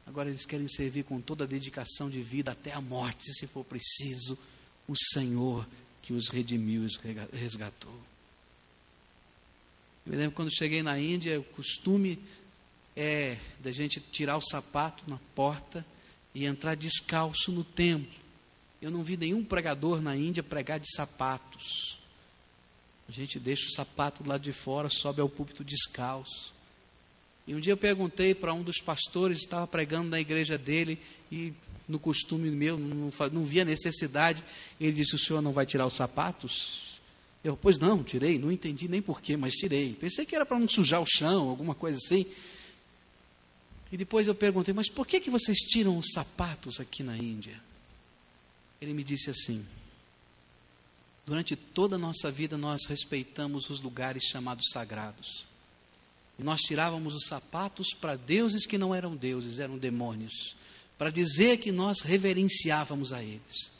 [0.06, 3.64] Agora eles querem servir com toda a dedicação de vida até a morte, se for
[3.64, 4.38] preciso,
[4.90, 5.64] o Senhor
[6.02, 6.96] que os redimiu e os
[7.32, 7.94] resgatou.
[10.04, 12.18] Eu me lembro quando cheguei na Índia, o costume
[12.96, 15.86] é da gente tirar o sapato na porta
[16.34, 18.18] e entrar descalço no templo.
[18.82, 21.96] Eu não vi nenhum pregador na Índia pregar de sapatos.
[23.08, 26.52] A gente deixa o sapato lá de fora, sobe ao púlpito descalço.
[27.46, 30.98] E um dia eu perguntei para um dos pastores, estava pregando na igreja dele,
[31.30, 31.52] e
[31.90, 34.42] no costume meu, não, não via necessidade.
[34.80, 37.00] Ele disse: O senhor não vai tirar os sapatos?
[37.42, 39.94] Eu, pois não, tirei, não entendi nem porquê, mas tirei.
[39.94, 42.26] Pensei que era para não sujar o chão, alguma coisa assim.
[43.90, 47.60] E depois eu perguntei, mas por que, que vocês tiram os sapatos aqui na Índia?
[48.80, 49.64] Ele me disse assim:
[51.26, 55.46] durante toda a nossa vida nós respeitamos os lugares chamados sagrados.
[56.38, 60.56] Nós tirávamos os sapatos para deuses que não eram deuses, eram demônios.
[61.00, 63.70] Para dizer que nós reverenciávamos a eles.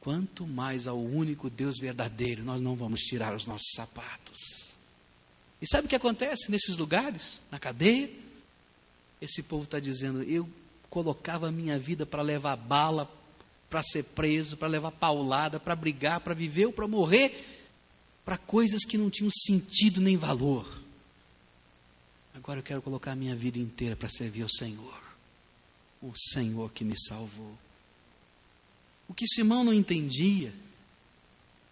[0.00, 4.78] Quanto mais ao único Deus verdadeiro, nós não vamos tirar os nossos sapatos.
[5.60, 8.08] E sabe o que acontece nesses lugares, na cadeia?
[9.20, 10.48] Esse povo está dizendo: eu
[10.88, 13.12] colocava a minha vida para levar bala,
[13.68, 17.66] para ser preso, para levar paulada, para brigar, para viver ou para morrer,
[18.24, 20.84] para coisas que não tinham sentido nem valor.
[22.32, 25.07] Agora eu quero colocar a minha vida inteira para servir ao Senhor,
[26.00, 27.56] o Senhor que me salvou.
[29.08, 30.52] O que Simão não entendia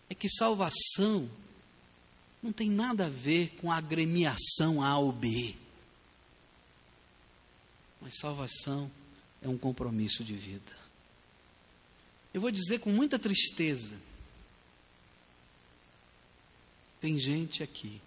[0.09, 1.29] é que salvação
[2.43, 5.55] não tem nada a ver com agremiação A ou B.
[8.01, 8.91] Mas salvação
[9.43, 10.77] é um compromisso de vida.
[12.33, 13.97] Eu vou dizer com muita tristeza:
[17.01, 18.01] tem gente aqui,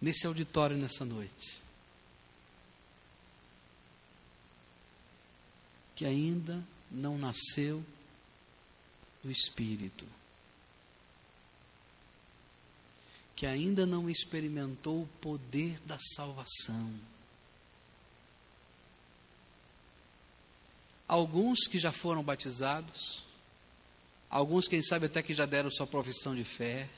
[0.00, 1.65] nesse auditório nessa noite,
[5.96, 7.82] que ainda não nasceu
[9.24, 10.06] do Espírito,
[13.34, 16.92] que ainda não experimentou o poder da salvação.
[21.08, 23.24] Alguns que já foram batizados,
[24.28, 26.88] alguns, quem sabe, até que já deram sua profissão de fé,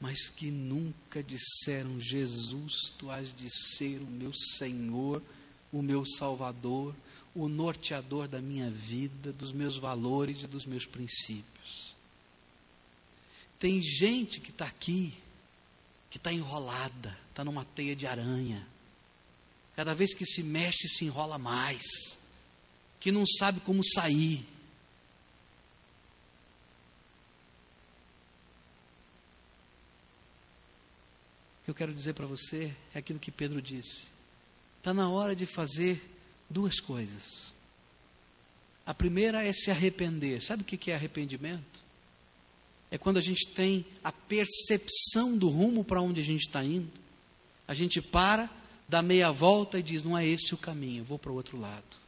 [0.00, 5.22] mas que nunca disseram: Jesus, tu has de ser o meu Senhor,
[5.72, 6.94] o meu Salvador,
[7.34, 11.94] o norteador da minha vida, dos meus valores e dos meus princípios.
[13.58, 15.14] Tem gente que está aqui,
[16.10, 18.66] que está enrolada, está numa teia de aranha.
[19.74, 21.82] Cada vez que se mexe, se enrola mais
[23.02, 24.46] que não sabe como sair.
[31.60, 34.06] O que eu quero dizer para você é aquilo que Pedro disse.
[34.78, 36.00] Está na hora de fazer
[36.52, 37.52] duas coisas.
[38.84, 40.40] A primeira é se arrepender.
[40.42, 41.82] Sabe o que é arrependimento?
[42.90, 46.90] É quando a gente tem a percepção do rumo para onde a gente está indo.
[47.66, 48.50] A gente para,
[48.88, 52.02] dá meia volta e diz: não é esse o caminho, vou para o outro lado.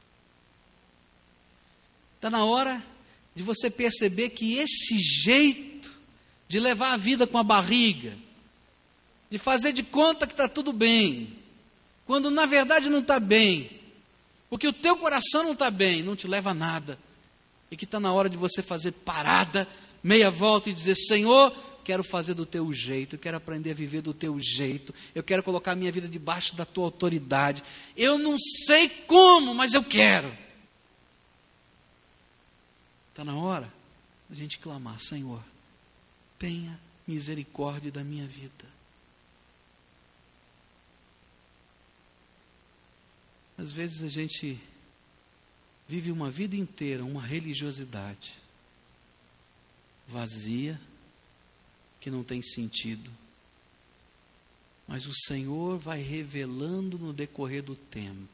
[2.17, 2.85] Está na hora
[3.35, 5.95] de você perceber que esse jeito
[6.49, 8.17] de levar a vida com a barriga,
[9.31, 11.33] de fazer de conta que está tudo bem,
[12.07, 13.71] quando na verdade não está bem,
[14.55, 16.97] porque o teu coração não está bem, não te leva a nada,
[17.73, 19.67] e que está na hora de você fazer parada,
[20.01, 21.51] meia volta e dizer: Senhor,
[21.83, 25.43] quero fazer do teu jeito, eu quero aprender a viver do teu jeito, eu quero
[25.43, 27.65] colocar a minha vida debaixo da tua autoridade.
[27.97, 30.33] Eu não sei como, mas eu quero.
[33.11, 33.69] Está na hora
[34.31, 35.43] da gente clamar: Senhor,
[36.39, 36.79] tenha
[37.09, 38.65] misericórdia da minha vida.
[43.57, 44.61] Às vezes a gente
[45.87, 48.33] vive uma vida inteira, uma religiosidade
[50.07, 50.81] vazia,
[52.01, 53.11] que não tem sentido.
[54.87, 58.29] Mas o Senhor vai revelando no decorrer do tempo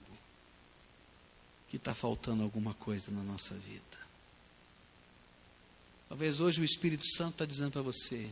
[1.69, 4.01] que está faltando alguma coisa na nossa vida.
[6.09, 8.29] Talvez hoje o Espírito Santo está dizendo para você: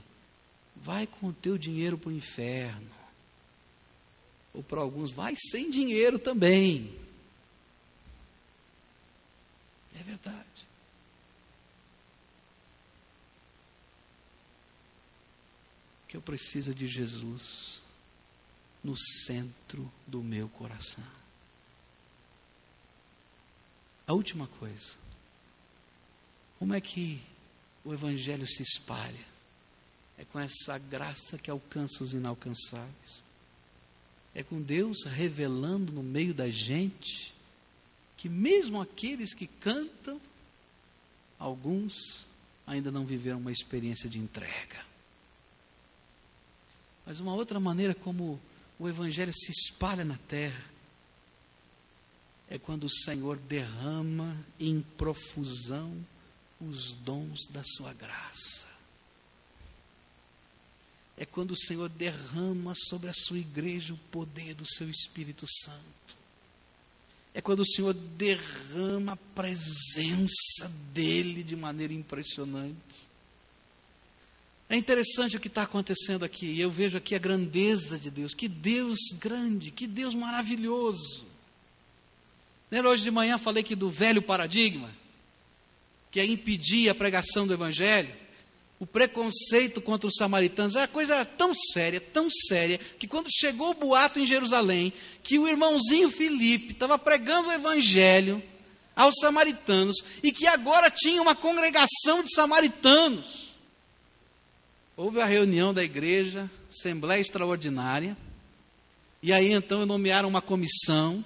[0.75, 2.98] vai com o teu dinheiro para o inferno.
[4.55, 6.95] Ou para alguns, vai sem dinheiro também.
[9.95, 10.67] É verdade.
[16.09, 17.83] Que eu preciso de Jesus
[18.83, 21.05] no centro do meu coração.
[24.07, 24.97] A última coisa.
[26.59, 27.21] Como é que
[27.85, 29.27] o Evangelho se espalha.
[30.19, 33.25] É com essa graça que alcança os inalcançáveis.
[34.39, 37.35] É com Deus revelando no meio da gente
[38.17, 40.21] que, mesmo aqueles que cantam,
[41.37, 42.25] alguns
[42.65, 44.87] ainda não viveram uma experiência de entrega.
[47.05, 48.39] Mas uma outra maneira como
[48.79, 50.71] o Evangelho se espalha na terra
[52.49, 55.93] é quando o Senhor derrama em profusão
[56.61, 58.68] os dons da sua graça.
[61.19, 66.17] É quando o Senhor derrama sobre a sua igreja o poder do seu Espírito Santo.
[67.35, 73.09] É quando o Senhor derrama a presença dEle de maneira impressionante.
[74.71, 76.61] É interessante o que está acontecendo aqui.
[76.61, 78.35] Eu vejo aqui a grandeza de Deus.
[78.35, 81.27] Que Deus grande, que Deus maravilhoso.
[82.71, 84.91] Hoje de manhã falei que do velho paradigma?
[86.11, 88.13] que é impedir a pregação do Evangelho,
[88.81, 93.75] o preconceito contra os samaritanos era coisa tão séria, tão séria, que quando chegou o
[93.75, 98.43] boato em Jerusalém, que o irmãozinho Filipe estava pregando o evangelho
[98.95, 103.49] aos samaritanos e que agora tinha uma congregação de samaritanos.
[104.97, 108.17] Houve a reunião da igreja, assembleia extraordinária,
[109.21, 111.25] e aí então nomearam uma comissão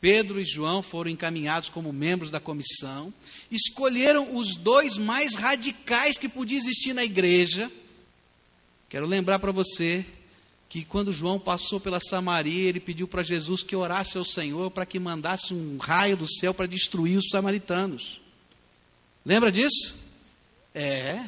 [0.00, 3.12] Pedro e João foram encaminhados como membros da comissão,
[3.50, 7.70] escolheram os dois mais radicais que podia existir na igreja.
[8.88, 10.06] Quero lembrar para você
[10.68, 14.86] que quando João passou pela Samaria, ele pediu para Jesus que orasse ao Senhor para
[14.86, 18.20] que mandasse um raio do céu para destruir os samaritanos.
[19.24, 19.94] Lembra disso?
[20.74, 21.24] É.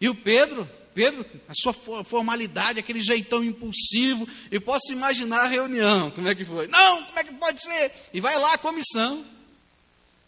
[0.00, 1.72] E o Pedro Pedro, a sua
[2.04, 6.66] formalidade, aquele jeitão impulsivo, eu posso imaginar a reunião, como é que foi?
[6.68, 7.92] Não, como é que pode ser?
[8.12, 9.26] E vai lá a comissão.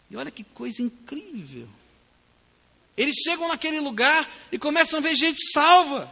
[0.09, 1.67] E olha que coisa incrível.
[2.97, 6.09] Eles chegam naquele lugar e começam a ver gente salva,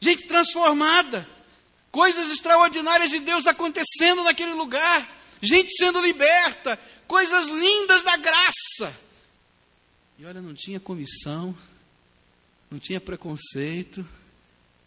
[0.00, 1.28] gente transformada,
[1.90, 5.08] coisas extraordinárias de Deus acontecendo naquele lugar,
[5.42, 8.94] gente sendo liberta, coisas lindas da graça.
[10.18, 11.56] E olha, não tinha comissão,
[12.70, 14.06] não tinha preconceito.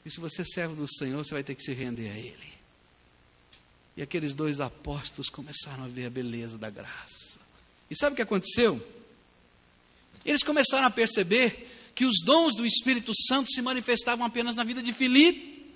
[0.05, 2.53] E se você é servo do Senhor, você vai ter que se render a Ele.
[3.95, 7.39] E aqueles dois apóstolos começaram a ver a beleza da graça.
[7.89, 8.81] E sabe o que aconteceu?
[10.25, 14.81] Eles começaram a perceber que os dons do Espírito Santo se manifestavam apenas na vida
[14.81, 15.71] de Filipe.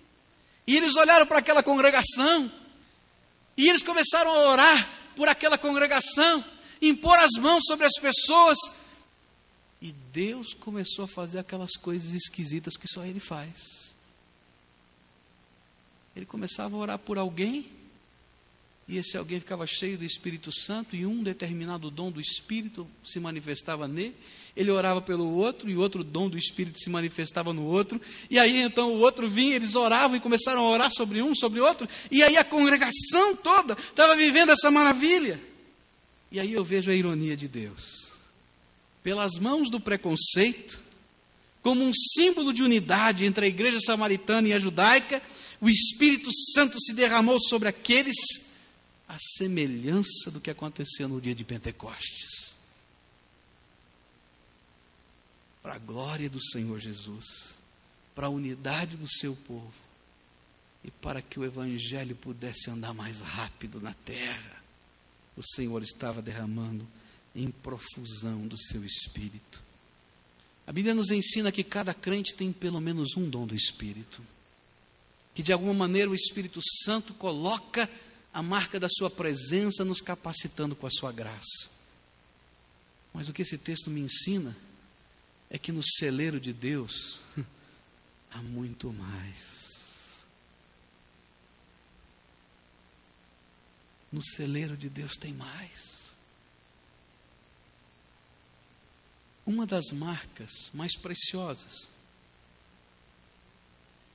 [0.66, 2.52] E eles olharam para aquela congregação.
[3.56, 6.44] E eles começaram a orar por aquela congregação,
[6.82, 8.58] impor as mãos sobre as pessoas
[9.82, 13.96] e Deus começou a fazer aquelas coisas esquisitas que só Ele faz.
[16.16, 17.68] Ele começava a orar por alguém,
[18.88, 23.20] e esse alguém ficava cheio do Espírito Santo, e um determinado dom do Espírito se
[23.20, 24.16] manifestava nele.
[24.56, 28.02] Ele orava pelo outro, e outro dom do Espírito se manifestava no outro.
[28.32, 31.60] E aí então o outro vinha, eles oravam e começaram a orar sobre um, sobre
[31.60, 31.88] outro.
[32.10, 35.40] E aí a congregação toda estava vivendo essa maravilha.
[36.32, 38.17] E aí eu vejo a ironia de Deus
[39.08, 40.84] pelas mãos do preconceito,
[41.62, 45.24] como um símbolo de unidade entre a igreja samaritana e a judaica,
[45.62, 48.18] o Espírito Santo se derramou sobre aqueles
[49.08, 52.58] a semelhança do que aconteceu no dia de Pentecostes.
[55.64, 57.56] Para a glória do Senhor Jesus,
[58.14, 59.72] para a unidade do seu povo
[60.84, 64.62] e para que o Evangelho pudesse andar mais rápido na terra,
[65.38, 66.86] o Senhor estava derramando
[67.38, 69.64] em profusão do seu espírito.
[70.66, 74.22] A Bíblia nos ensina que cada crente tem pelo menos um dom do espírito.
[75.34, 77.88] Que de alguma maneira o Espírito Santo coloca
[78.34, 81.70] a marca da sua presença nos capacitando com a sua graça.
[83.14, 84.58] Mas o que esse texto me ensina
[85.50, 87.20] é que no celeiro de Deus
[88.32, 90.26] há muito mais.
[94.12, 95.97] No celeiro de Deus tem mais.
[99.48, 101.88] Uma das marcas mais preciosas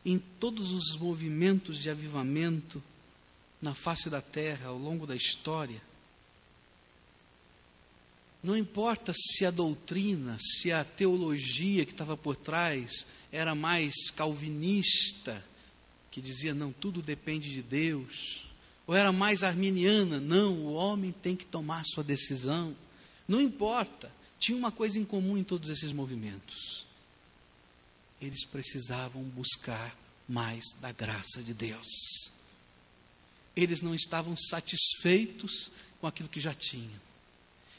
[0.04, 2.82] em todos os movimentos de avivamento
[3.60, 5.80] na face da terra ao longo da história.
[8.42, 15.42] Não importa se a doutrina, se a teologia que estava por trás era mais calvinista,
[16.10, 18.44] que dizia não, tudo depende de Deus,
[18.86, 22.76] ou era mais arminiana, não, o homem tem que tomar sua decisão.
[23.26, 24.10] Não importa
[24.42, 26.84] tinha uma coisa em comum em todos esses movimentos.
[28.20, 29.96] Eles precisavam buscar
[30.28, 31.86] mais da graça de Deus.
[33.54, 35.70] Eles não estavam satisfeitos
[36.00, 37.00] com aquilo que já tinham.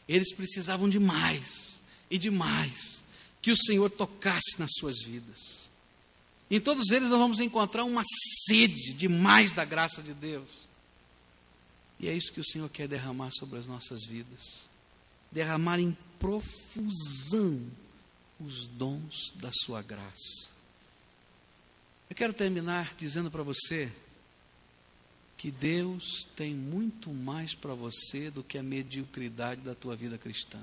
[0.08, 3.04] Eles precisavam de mais e de mais
[3.42, 5.70] que o Senhor tocasse nas suas vidas.
[6.50, 8.04] Em todos eles nós vamos encontrar uma
[8.46, 10.50] sede de mais da graça de Deus.
[12.00, 14.72] E é isso que o Senhor quer derramar sobre as nossas vidas
[15.34, 17.70] derramar em profusão
[18.40, 20.48] os dons da sua graça.
[22.10, 23.92] Eu quero terminar dizendo para você
[25.38, 30.62] que Deus tem muito mais para você do que a mediocridade da tua vida cristã.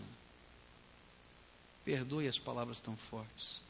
[1.84, 3.62] Perdoe as palavras tão fortes.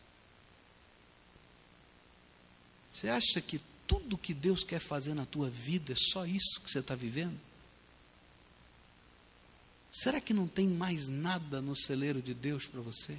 [2.93, 6.71] Você acha que tudo que Deus quer fazer na tua vida é só isso que
[6.71, 7.50] você está vivendo?
[9.91, 13.19] Será que não tem mais nada no celeiro de Deus para você?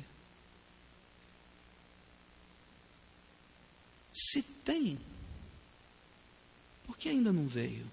[4.13, 4.99] Se tem,
[6.85, 7.85] por que ainda não veio?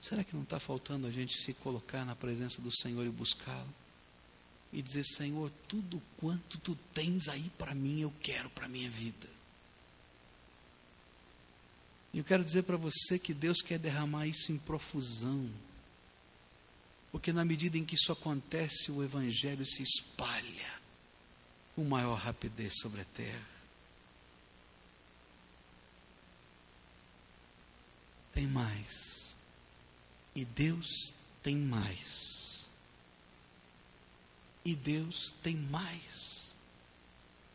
[0.00, 3.72] Será que não está faltando a gente se colocar na presença do Senhor e buscá-lo?
[4.72, 8.90] e dizer: Senhor, tudo quanto tu tens aí para mim, eu quero para a minha
[8.90, 9.28] vida.
[12.12, 15.48] E eu quero dizer para você que Deus quer derramar isso em profusão.
[17.12, 20.80] Porque na medida em que isso acontece, o Evangelho se espalha
[21.74, 23.48] com maior rapidez sobre a terra.
[28.32, 29.34] Tem mais.
[30.34, 32.70] E Deus tem mais.
[34.64, 36.54] E Deus tem mais.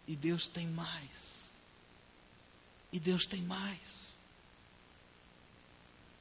[0.07, 1.49] E Deus tem mais.
[2.91, 4.15] E Deus tem mais.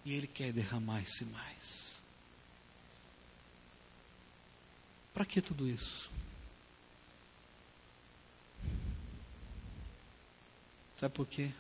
[0.05, 1.94] E Ele quer derramar esse mais.
[5.15, 6.11] Para que tudo isso?
[10.97, 11.53] Sabe por quê?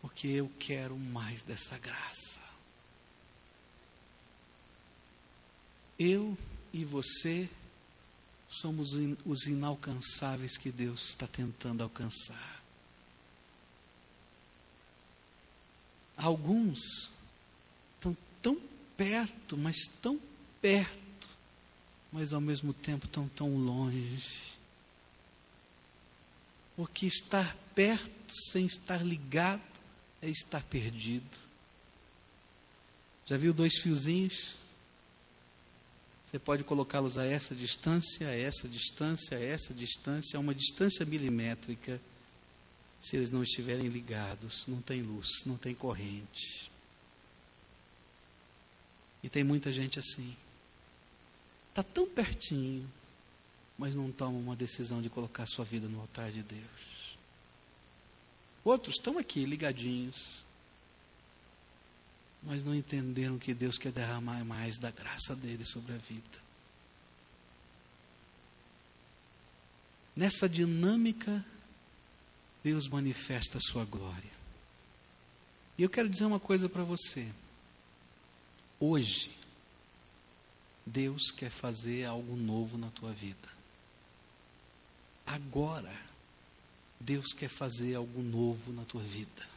[0.00, 2.42] Porque eu quero mais dessa graça.
[5.98, 6.36] Eu
[6.72, 7.48] e você
[8.48, 8.92] somos
[9.24, 12.60] os inalcançáveis que Deus está tentando alcançar.
[16.16, 16.78] Alguns
[17.94, 18.60] estão tão
[18.96, 20.20] perto, mas tão
[20.60, 21.01] perto,
[22.12, 24.52] mas ao mesmo tempo estão tão longe.
[26.76, 29.62] Porque estar perto sem estar ligado
[30.20, 31.38] é estar perdido.
[33.26, 34.56] Já viu dois fiozinhos?
[36.26, 41.04] Você pode colocá-los a essa distância, a essa distância, a essa distância, a uma distância
[41.04, 42.00] milimétrica
[43.02, 46.70] se eles não estiverem ligados, não tem luz, não tem corrente.
[49.24, 50.36] E tem muita gente assim.
[51.72, 52.86] Está tão pertinho,
[53.78, 57.16] mas não toma uma decisão de colocar sua vida no altar de Deus.
[58.62, 60.44] Outros estão aqui ligadinhos,
[62.42, 66.42] mas não entenderam que Deus quer derramar mais da graça dele sobre a vida.
[70.14, 71.42] Nessa dinâmica
[72.62, 74.30] Deus manifesta a sua glória.
[75.78, 77.26] E eu quero dizer uma coisa para você.
[78.78, 79.34] Hoje,
[80.84, 83.48] Deus quer fazer algo novo na tua vida.
[85.26, 85.94] Agora,
[86.98, 89.48] Deus quer fazer algo novo na tua vida.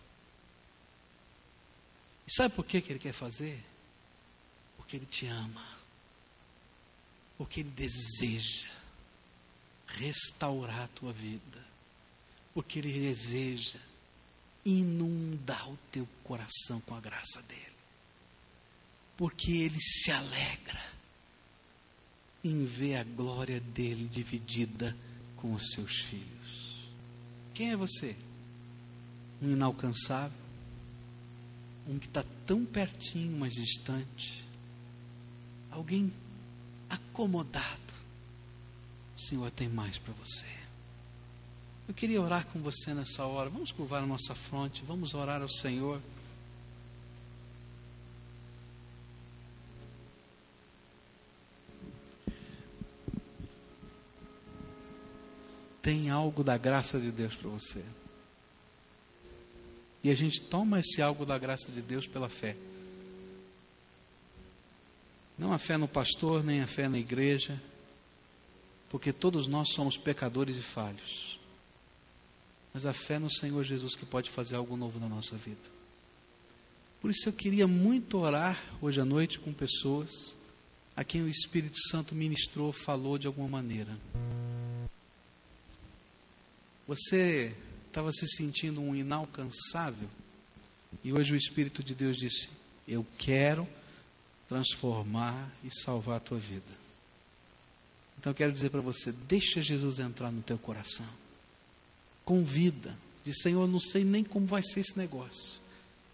[2.28, 3.64] E sabe por que, que Ele quer fazer?
[4.78, 5.66] Porque Ele te ama.
[7.38, 8.70] Porque Ele deseja
[9.88, 11.76] restaurar a tua vida
[12.56, 13.78] porque Ele deseja
[14.64, 17.76] inundar o teu coração com a graça dEle.
[19.18, 20.95] Porque Ele se alegra
[22.48, 24.96] em ver a glória dEle dividida
[25.36, 26.86] com os seus filhos.
[27.54, 28.16] Quem é você?
[29.42, 30.38] Um inalcançável?
[31.88, 34.44] Um que está tão pertinho, mas distante?
[35.72, 36.14] Alguém
[36.90, 37.94] acomodado?
[39.18, 40.46] O Senhor tem mais para você.
[41.88, 43.50] Eu queria orar com você nessa hora.
[43.50, 46.02] Vamos curvar a nossa fronte, vamos orar ao Senhor.
[55.86, 57.86] Tem algo da graça de Deus para você.
[60.04, 62.58] E a gente toma esse algo da graça de Deus pela fé.
[65.38, 67.62] Não a fé no pastor, nem a fé na igreja,
[68.90, 71.36] porque todos nós somos pecadores e falhos
[72.76, 75.62] mas a fé no Senhor Jesus que pode fazer algo novo na nossa vida.
[77.02, 80.36] Por isso eu queria muito orar hoje à noite com pessoas
[80.94, 83.98] a quem o Espírito Santo ministrou, falou de alguma maneira.
[86.88, 87.56] Você
[87.88, 90.10] estava se sentindo um inalcançável
[91.04, 92.50] e hoje o Espírito de Deus disse:
[92.88, 93.68] Eu quero
[94.48, 96.86] transformar e salvar a tua vida.
[98.18, 101.08] Então eu quero dizer para você: deixa Jesus entrar no teu coração
[102.26, 105.60] convida, diz: Senhor, eu não sei nem como vai ser esse negócio,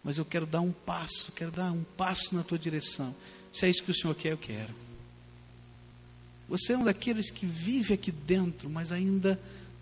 [0.04, 3.16] mas eu quero dar um passo, quero dar um passo na tua direção.
[3.52, 4.76] Se é isso que o Senhor quer, eu quero.
[6.50, 9.40] Você é um daqueles que vive aqui dentro, mas ainda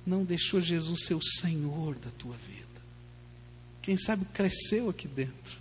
[0.09, 2.67] não deixou Jesus ser o Senhor da tua vida.
[3.81, 5.57] Quem sabe cresceu aqui dentro,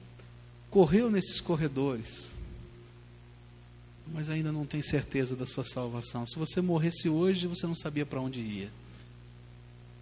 [0.70, 2.30] correu nesses corredores,
[4.12, 6.26] mas ainda não tem certeza da sua salvação.
[6.26, 8.70] Se você morresse hoje, você não sabia para onde ia.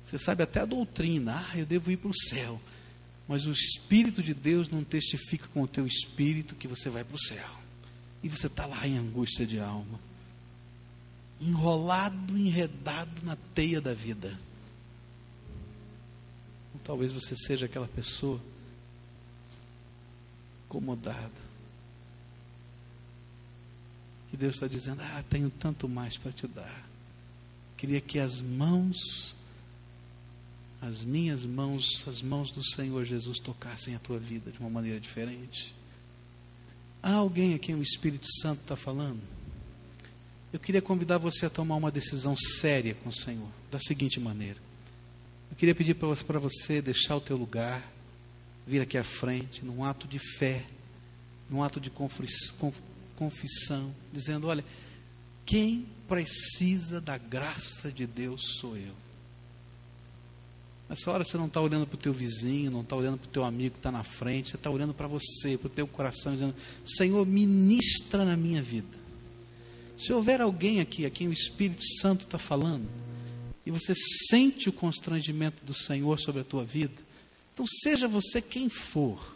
[0.04, 2.60] Você sabe até a doutrina, ah, eu devo ir para o céu.
[3.26, 7.16] Mas o Espírito de Deus não testifica com o teu espírito que você vai para
[7.16, 7.50] o céu.
[8.22, 9.98] E você está lá em angústia de alma,
[11.40, 14.38] enrolado, enredado na teia da vida.
[16.74, 18.40] Ou talvez você seja aquela pessoa
[20.66, 21.46] acomodada,
[24.30, 26.86] que Deus está dizendo: Ah, tenho tanto mais para te dar.
[27.76, 29.36] Queria que as mãos,
[30.80, 34.98] as minhas mãos, as mãos do Senhor Jesus tocassem a tua vida de uma maneira
[34.98, 35.74] diferente.
[37.02, 39.35] Há alguém a quem o Espírito Santo está falando?
[40.56, 44.56] Eu queria convidar você a tomar uma decisão séria com o Senhor, da seguinte maneira.
[45.50, 47.86] Eu queria pedir para você deixar o teu lugar,
[48.66, 50.64] vir aqui à frente, num ato de fé,
[51.50, 54.64] num ato de confissão, dizendo: Olha,
[55.44, 58.94] quem precisa da graça de Deus sou eu.
[60.88, 63.30] Nessa hora você não está olhando para o teu vizinho, não está olhando para o
[63.30, 66.32] teu amigo que está na frente, você está olhando para você, para o teu coração,
[66.32, 69.04] dizendo: Senhor, ministra na minha vida.
[69.96, 72.88] Se houver alguém aqui a quem o Espírito Santo está falando,
[73.64, 73.94] e você
[74.28, 77.02] sente o constrangimento do Senhor sobre a tua vida,
[77.52, 79.34] então seja você quem for,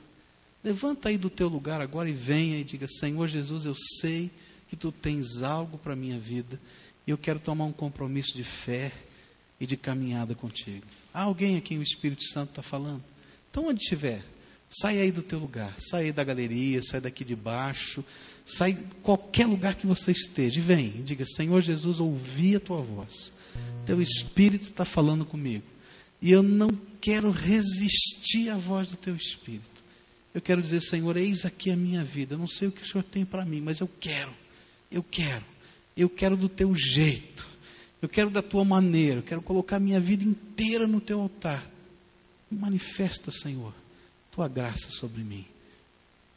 [0.63, 4.31] levanta aí do teu lugar agora e venha e diga: Senhor Jesus, eu sei
[4.69, 6.61] que tu tens algo para a minha vida,
[7.07, 8.93] e eu quero tomar um compromisso de fé
[9.59, 10.87] e de caminhada contigo.
[11.13, 13.03] Há alguém a quem o Espírito Santo está falando?
[13.51, 14.25] Então, onde estiver,
[14.69, 18.05] sai aí do teu lugar, sai aí da galeria, sai daqui de baixo,
[18.45, 22.80] sai qualquer lugar que você esteja e vem e diga: Senhor Jesus, ouvi a tua
[22.80, 23.32] voz,
[23.86, 25.64] teu Espírito está falando comigo,
[26.20, 26.68] e eu não
[27.01, 29.68] quero resistir à voz do teu Espírito.
[30.32, 32.34] Eu quero dizer, Senhor, eis aqui a minha vida.
[32.34, 34.32] Eu não sei o que o Senhor tem para mim, mas eu quero,
[34.91, 35.45] eu quero,
[35.97, 37.49] eu quero do teu jeito.
[38.01, 41.68] Eu quero da tua maneira, eu quero colocar minha vida inteira no teu altar.
[42.51, 43.74] Manifesta, Senhor,
[44.30, 45.45] tua graça sobre mim.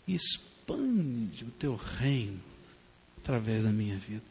[0.07, 0.17] E
[0.63, 2.39] expande o teu reino
[3.21, 4.23] através da minha vida.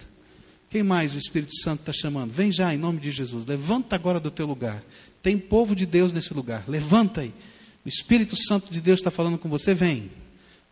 [0.70, 2.30] Quem mais o Espírito Santo está chamando?
[2.30, 3.44] Vem já, em nome de Jesus.
[3.44, 4.82] Levanta agora do teu lugar.
[5.22, 6.64] Tem povo de Deus nesse lugar.
[6.66, 7.34] Levanta aí.
[7.84, 9.74] O Espírito Santo de Deus está falando com você.
[9.74, 10.10] Vem.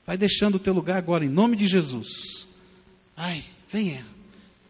[0.06, 2.48] Vai deixando o teu lugar agora, em nome de Jesus.
[3.14, 4.04] Ai, venha.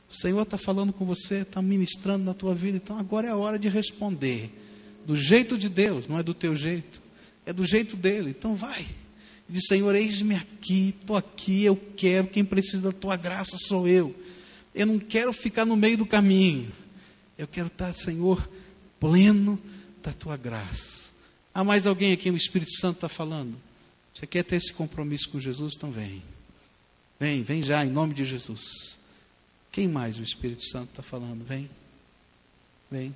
[0.08, 3.36] O Senhor está falando com você, está ministrando na tua vida, então agora é a
[3.36, 4.50] hora de responder.
[5.06, 7.00] Do jeito de Deus, não é do teu jeito,
[7.46, 8.30] é do jeito dele.
[8.30, 8.86] Então vai.
[9.50, 14.14] Diz, Senhor, eis-me aqui, estou aqui, eu quero, quem precisa da tua graça sou eu.
[14.72, 16.70] Eu não quero ficar no meio do caminho.
[17.36, 18.48] Eu quero estar, Senhor,
[19.00, 19.58] pleno
[20.02, 21.10] da tua graça.
[21.52, 23.56] Há mais alguém aqui o Espírito Santo está falando?
[24.14, 25.74] Você quer ter esse compromisso com Jesus?
[25.76, 26.22] Então vem.
[27.18, 28.98] Vem, vem já, em nome de Jesus.
[29.72, 31.44] Quem mais o Espírito Santo está falando?
[31.44, 31.68] Vem.
[32.90, 33.14] Vem.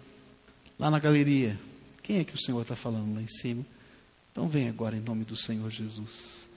[0.79, 1.59] Lá na galeria.
[2.03, 3.65] Quem é que o Senhor está falando lá em cima?
[4.35, 6.51] Então vem agora em nome do Senhor Jesus.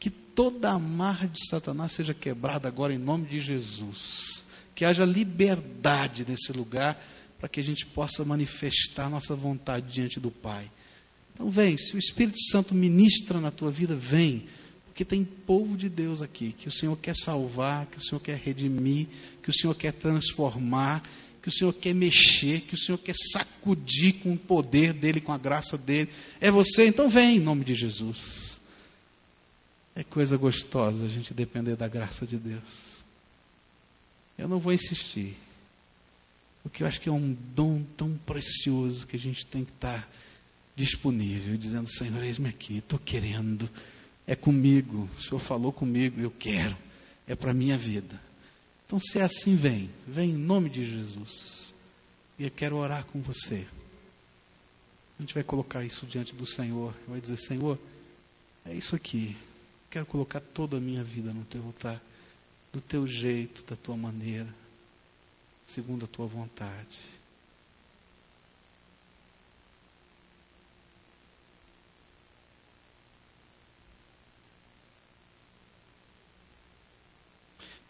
[0.00, 4.42] Que toda amarra de Satanás seja quebrada agora em nome de Jesus.
[4.74, 6.98] Que haja liberdade nesse lugar
[7.38, 10.70] para que a gente possa manifestar nossa vontade diante do Pai.
[11.34, 14.48] Então vem, se o Espírito Santo ministra na tua vida, vem
[14.98, 18.36] porque tem povo de Deus aqui que o Senhor quer salvar, que o Senhor quer
[18.36, 19.06] redimir,
[19.40, 21.04] que o Senhor quer transformar,
[21.42, 25.32] que o Senhor quer mexer, que o Senhor quer sacudir com o poder dele, com
[25.32, 26.10] a graça dele.
[26.40, 26.86] É você?
[26.86, 28.60] Então vem em nome de Jesus.
[29.94, 32.98] É coisa gostosa a gente depender da graça de Deus.
[34.36, 35.36] Eu não vou insistir,
[36.62, 40.08] porque eu acho que é um dom tão precioso que a gente tem que estar
[40.76, 43.68] disponível, dizendo: Senhor, eis-me aqui, estou querendo
[44.28, 46.76] é comigo, o Senhor falou comigo, eu quero,
[47.26, 48.20] é para a minha vida.
[48.88, 51.74] Então, se é assim, vem, vem em nome de Jesus.
[52.38, 53.66] E eu quero orar com você.
[55.18, 57.78] A gente vai colocar isso diante do Senhor, vai dizer: Senhor,
[58.64, 59.36] é isso aqui,
[59.90, 62.00] quero colocar toda a minha vida no teu altar,
[62.72, 64.48] do teu jeito, da tua maneira,
[65.66, 66.98] segundo a tua vontade.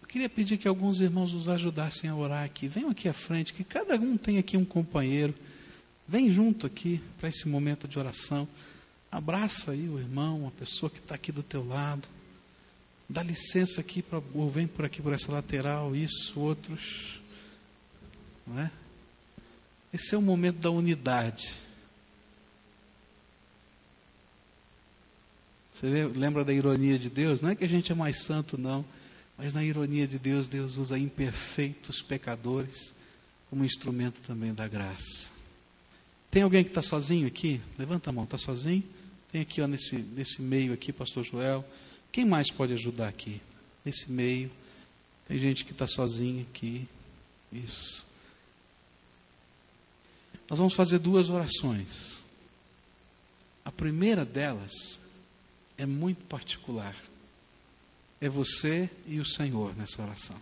[0.08, 2.66] Queria pedir que alguns irmãos nos ajudassem a orar aqui.
[2.66, 5.34] Venham aqui à frente, que cada um tem aqui um companheiro.
[6.08, 8.48] Vem junto aqui para esse momento de oração.
[9.12, 12.08] Abraça aí o irmão, a pessoa que está aqui do teu lado.
[13.08, 17.20] Dá licença aqui, pra, ou vem por aqui por essa lateral, isso, outros.
[18.46, 18.70] Não é?
[19.92, 21.54] Esse é o momento da unidade.
[25.72, 27.40] Você lembra da ironia de Deus?
[27.40, 28.84] Não é que a gente é mais santo, não.
[29.38, 32.92] Mas na ironia de Deus, Deus usa imperfeitos pecadores
[33.48, 35.30] como instrumento também da graça.
[36.28, 37.60] Tem alguém que está sozinho aqui?
[37.78, 38.82] Levanta a mão, está sozinho?
[39.30, 41.64] Tem aqui ó, nesse, nesse meio aqui, pastor Joel.
[42.10, 43.40] Quem mais pode ajudar aqui?
[43.84, 44.50] Nesse meio.
[45.28, 46.86] Tem gente que está sozinha aqui.
[47.52, 48.06] Isso.
[50.50, 52.20] Nós vamos fazer duas orações.
[53.64, 54.98] A primeira delas
[55.76, 56.96] é muito particular
[58.20, 60.36] é você e o Senhor nessa oração.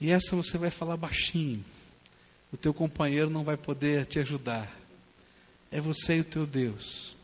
[0.00, 1.64] E essa você vai falar baixinho.
[2.52, 4.74] O teu companheiro não vai poder te ajudar.
[5.70, 7.14] É você e o teu Deus.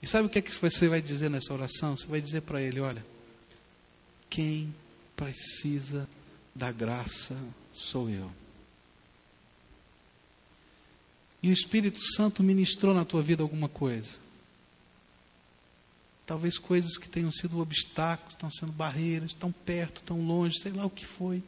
[0.00, 1.96] E sabe o que é que você vai dizer nessa oração?
[1.96, 3.04] Você vai dizer para ele: olha,
[4.30, 4.74] quem
[5.14, 6.08] precisa
[6.54, 7.36] da graça
[7.72, 8.30] sou eu.
[11.42, 14.21] E o Espírito Santo ministrou na tua vida alguma coisa.
[16.32, 20.86] Talvez coisas que tenham sido obstáculos, estão sendo barreiras, estão perto, estão longe, sei lá
[20.86, 21.42] o que foi.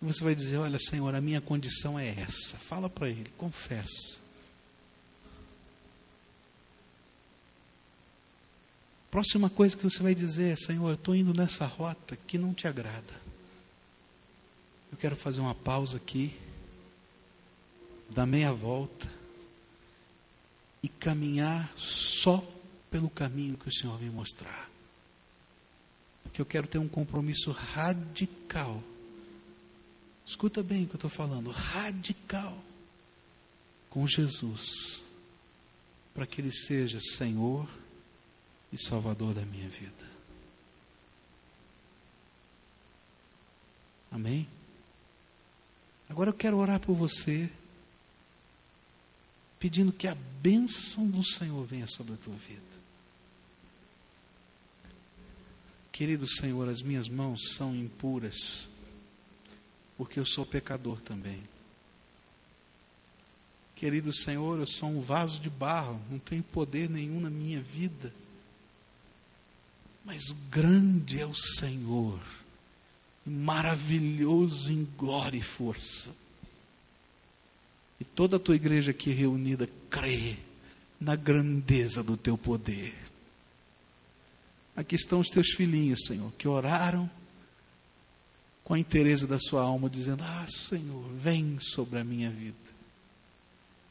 [0.00, 2.56] E você vai dizer: Olha, Senhor, a minha condição é essa.
[2.58, 4.20] Fala para Ele, confessa.
[9.10, 12.68] Próxima coisa que você vai dizer, Senhor, eu estou indo nessa rota que não te
[12.68, 13.20] agrada.
[14.92, 16.32] Eu quero fazer uma pausa aqui,
[18.08, 19.10] dar meia volta
[20.84, 22.61] e caminhar só
[22.92, 24.70] pelo caminho que o Senhor me mostrar.
[26.22, 28.82] Porque eu quero ter um compromisso radical.
[30.26, 32.56] Escuta bem o que eu estou falando, radical
[33.88, 35.02] com Jesus,
[36.14, 37.68] para que Ele seja Senhor
[38.70, 40.12] e Salvador da minha vida.
[44.10, 44.46] Amém?
[46.08, 47.50] Agora eu quero orar por você,
[49.58, 52.71] pedindo que a bênção do Senhor venha sobre a tua vida.
[55.92, 58.66] Querido Senhor, as minhas mãos são impuras,
[59.96, 61.42] porque eu sou pecador também.
[63.76, 68.12] Querido Senhor, eu sou um vaso de barro, não tenho poder nenhum na minha vida.
[70.04, 72.18] Mas grande é o Senhor,
[73.26, 76.10] maravilhoso em glória e força.
[78.00, 80.38] E toda a tua igreja aqui reunida crê
[80.98, 82.94] na grandeza do teu poder.
[84.74, 87.10] Aqui estão os teus filhinhos, Senhor, que oraram
[88.64, 92.56] com a interesse da sua alma, dizendo: Ah, Senhor, vem sobre a minha vida.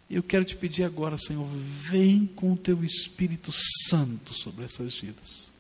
[0.10, 3.52] Eu quero te pedir agora, Senhor, vem com o teu Espírito
[3.88, 5.52] Santo sobre essas vidas.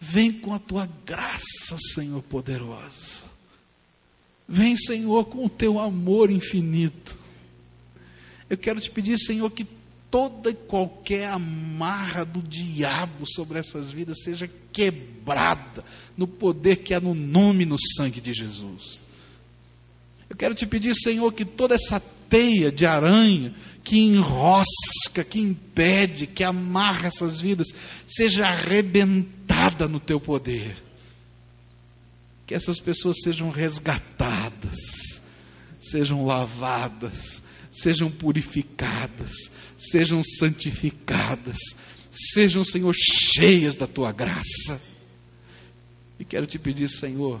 [0.00, 3.22] Vem com a tua graça, Senhor poderosa.
[4.48, 7.16] Vem, Senhor, com o teu amor infinito.
[8.48, 9.66] Eu quero te pedir, Senhor, que
[10.16, 15.84] toda e qualquer amarra do diabo sobre essas vidas seja quebrada
[16.16, 19.04] no poder que há no nome e no sangue de Jesus.
[20.26, 23.54] Eu quero te pedir, Senhor, que toda essa teia de aranha
[23.84, 27.66] que enrosca, que impede, que amarra essas vidas,
[28.06, 30.82] seja arrebentada no teu poder.
[32.46, 34.78] Que essas pessoas sejam resgatadas,
[35.78, 37.44] sejam lavadas,
[37.80, 41.58] sejam purificadas, sejam santificadas,
[42.10, 44.80] sejam, Senhor, cheias da tua graça.
[46.18, 47.40] E quero te pedir, Senhor,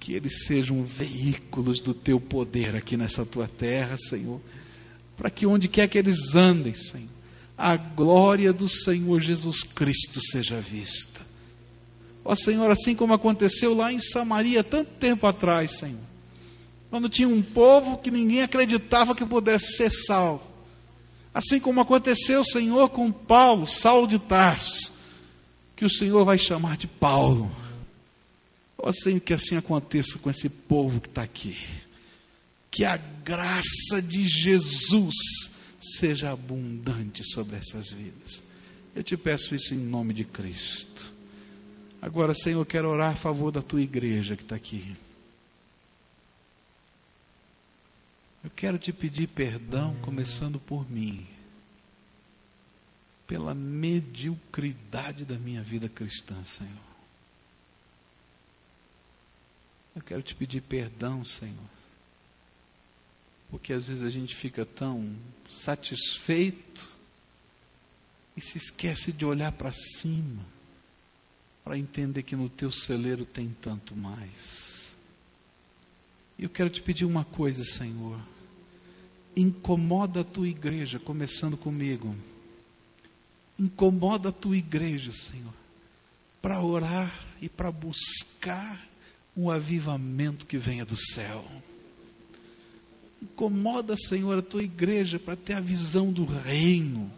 [0.00, 4.40] que eles sejam veículos do teu poder aqui nessa tua terra, Senhor,
[5.16, 7.10] para que onde quer que eles andem, Senhor,
[7.56, 11.20] a glória do Senhor Jesus Cristo seja vista.
[12.24, 16.11] Ó Senhor, assim como aconteceu lá em Samaria tanto tempo atrás, Senhor,
[16.92, 20.44] quando tinha um povo que ninguém acreditava que pudesse ser salvo.
[21.32, 24.92] Assim como aconteceu, Senhor, com Paulo, Saulo de Tarso,
[25.74, 27.50] que o Senhor vai chamar de Paulo
[28.82, 31.56] Ó Senhor, que assim aconteça com esse povo que está aqui.
[32.68, 35.14] Que a graça de Jesus
[35.80, 38.42] seja abundante sobre essas vidas.
[38.94, 41.12] Eu te peço isso em nome de Cristo.
[42.00, 44.96] Agora, Senhor, eu quero orar a favor da tua igreja que está aqui.
[48.56, 51.26] Quero te pedir perdão, começando por mim,
[53.26, 56.92] pela mediocridade da minha vida cristã, Senhor.
[59.94, 61.70] Eu quero te pedir perdão, Senhor.
[63.50, 65.14] Porque às vezes a gente fica tão
[65.48, 66.88] satisfeito
[68.34, 70.42] e se esquece de olhar para cima
[71.62, 74.96] para entender que no teu celeiro tem tanto mais.
[76.38, 78.20] E eu quero te pedir uma coisa, Senhor.
[79.34, 82.14] Incomoda a tua igreja, começando comigo.
[83.58, 85.54] Incomoda a tua igreja, Senhor,
[86.40, 88.86] para orar e para buscar
[89.36, 91.44] um avivamento que venha do céu.
[93.22, 97.10] Incomoda, Senhor, a tua igreja para ter a visão do reino.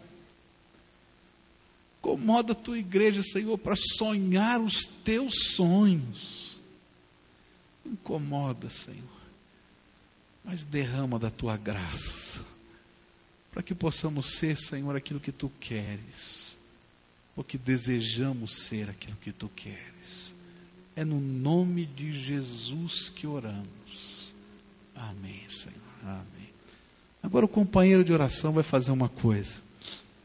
[1.99, 6.61] Incomoda a tua igreja, Senhor, para sonhar os teus sonhos.
[7.83, 9.14] Incomoda, Senhor,
[10.45, 12.45] mas derrama da tua graça,
[13.51, 16.55] para que possamos ser, Senhor, aquilo que tu queres,
[17.35, 20.33] porque desejamos ser aquilo que tu queres
[20.95, 24.33] É no nome de Jesus que oramos.
[24.95, 25.75] Amém, Senhor.
[26.01, 26.49] Amém.
[27.21, 29.55] Agora o companheiro de oração vai fazer uma coisa.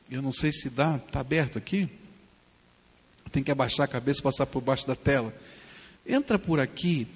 [0.08, 1.88] Eu não sei se dá, está aberto aqui?
[3.32, 5.34] Tem que abaixar a cabeça e passar por baixo da tela.
[6.06, 7.08] Entra por aqui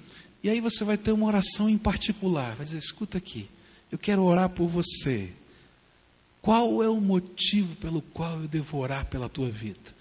[0.45, 2.55] e aí você vai ter uma oração em particular.
[2.55, 3.49] Vai dizer: escuta aqui,
[3.91, 5.33] eu quero orar por você.
[6.39, 9.95] Qual é o motivo pelo qual eu devo orar pela tua vida?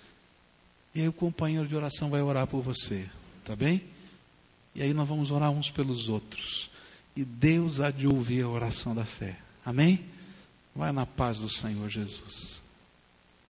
[0.95, 3.09] E aí o companheiro de oração vai orar por você,
[3.43, 3.85] tá bem?
[4.75, 6.69] E aí nós vamos orar uns pelos outros.
[7.17, 9.39] E Deus há de ouvir a oração da fé.
[9.65, 10.05] Amém?
[10.77, 12.63] Vai na paz do Senhor Jesus.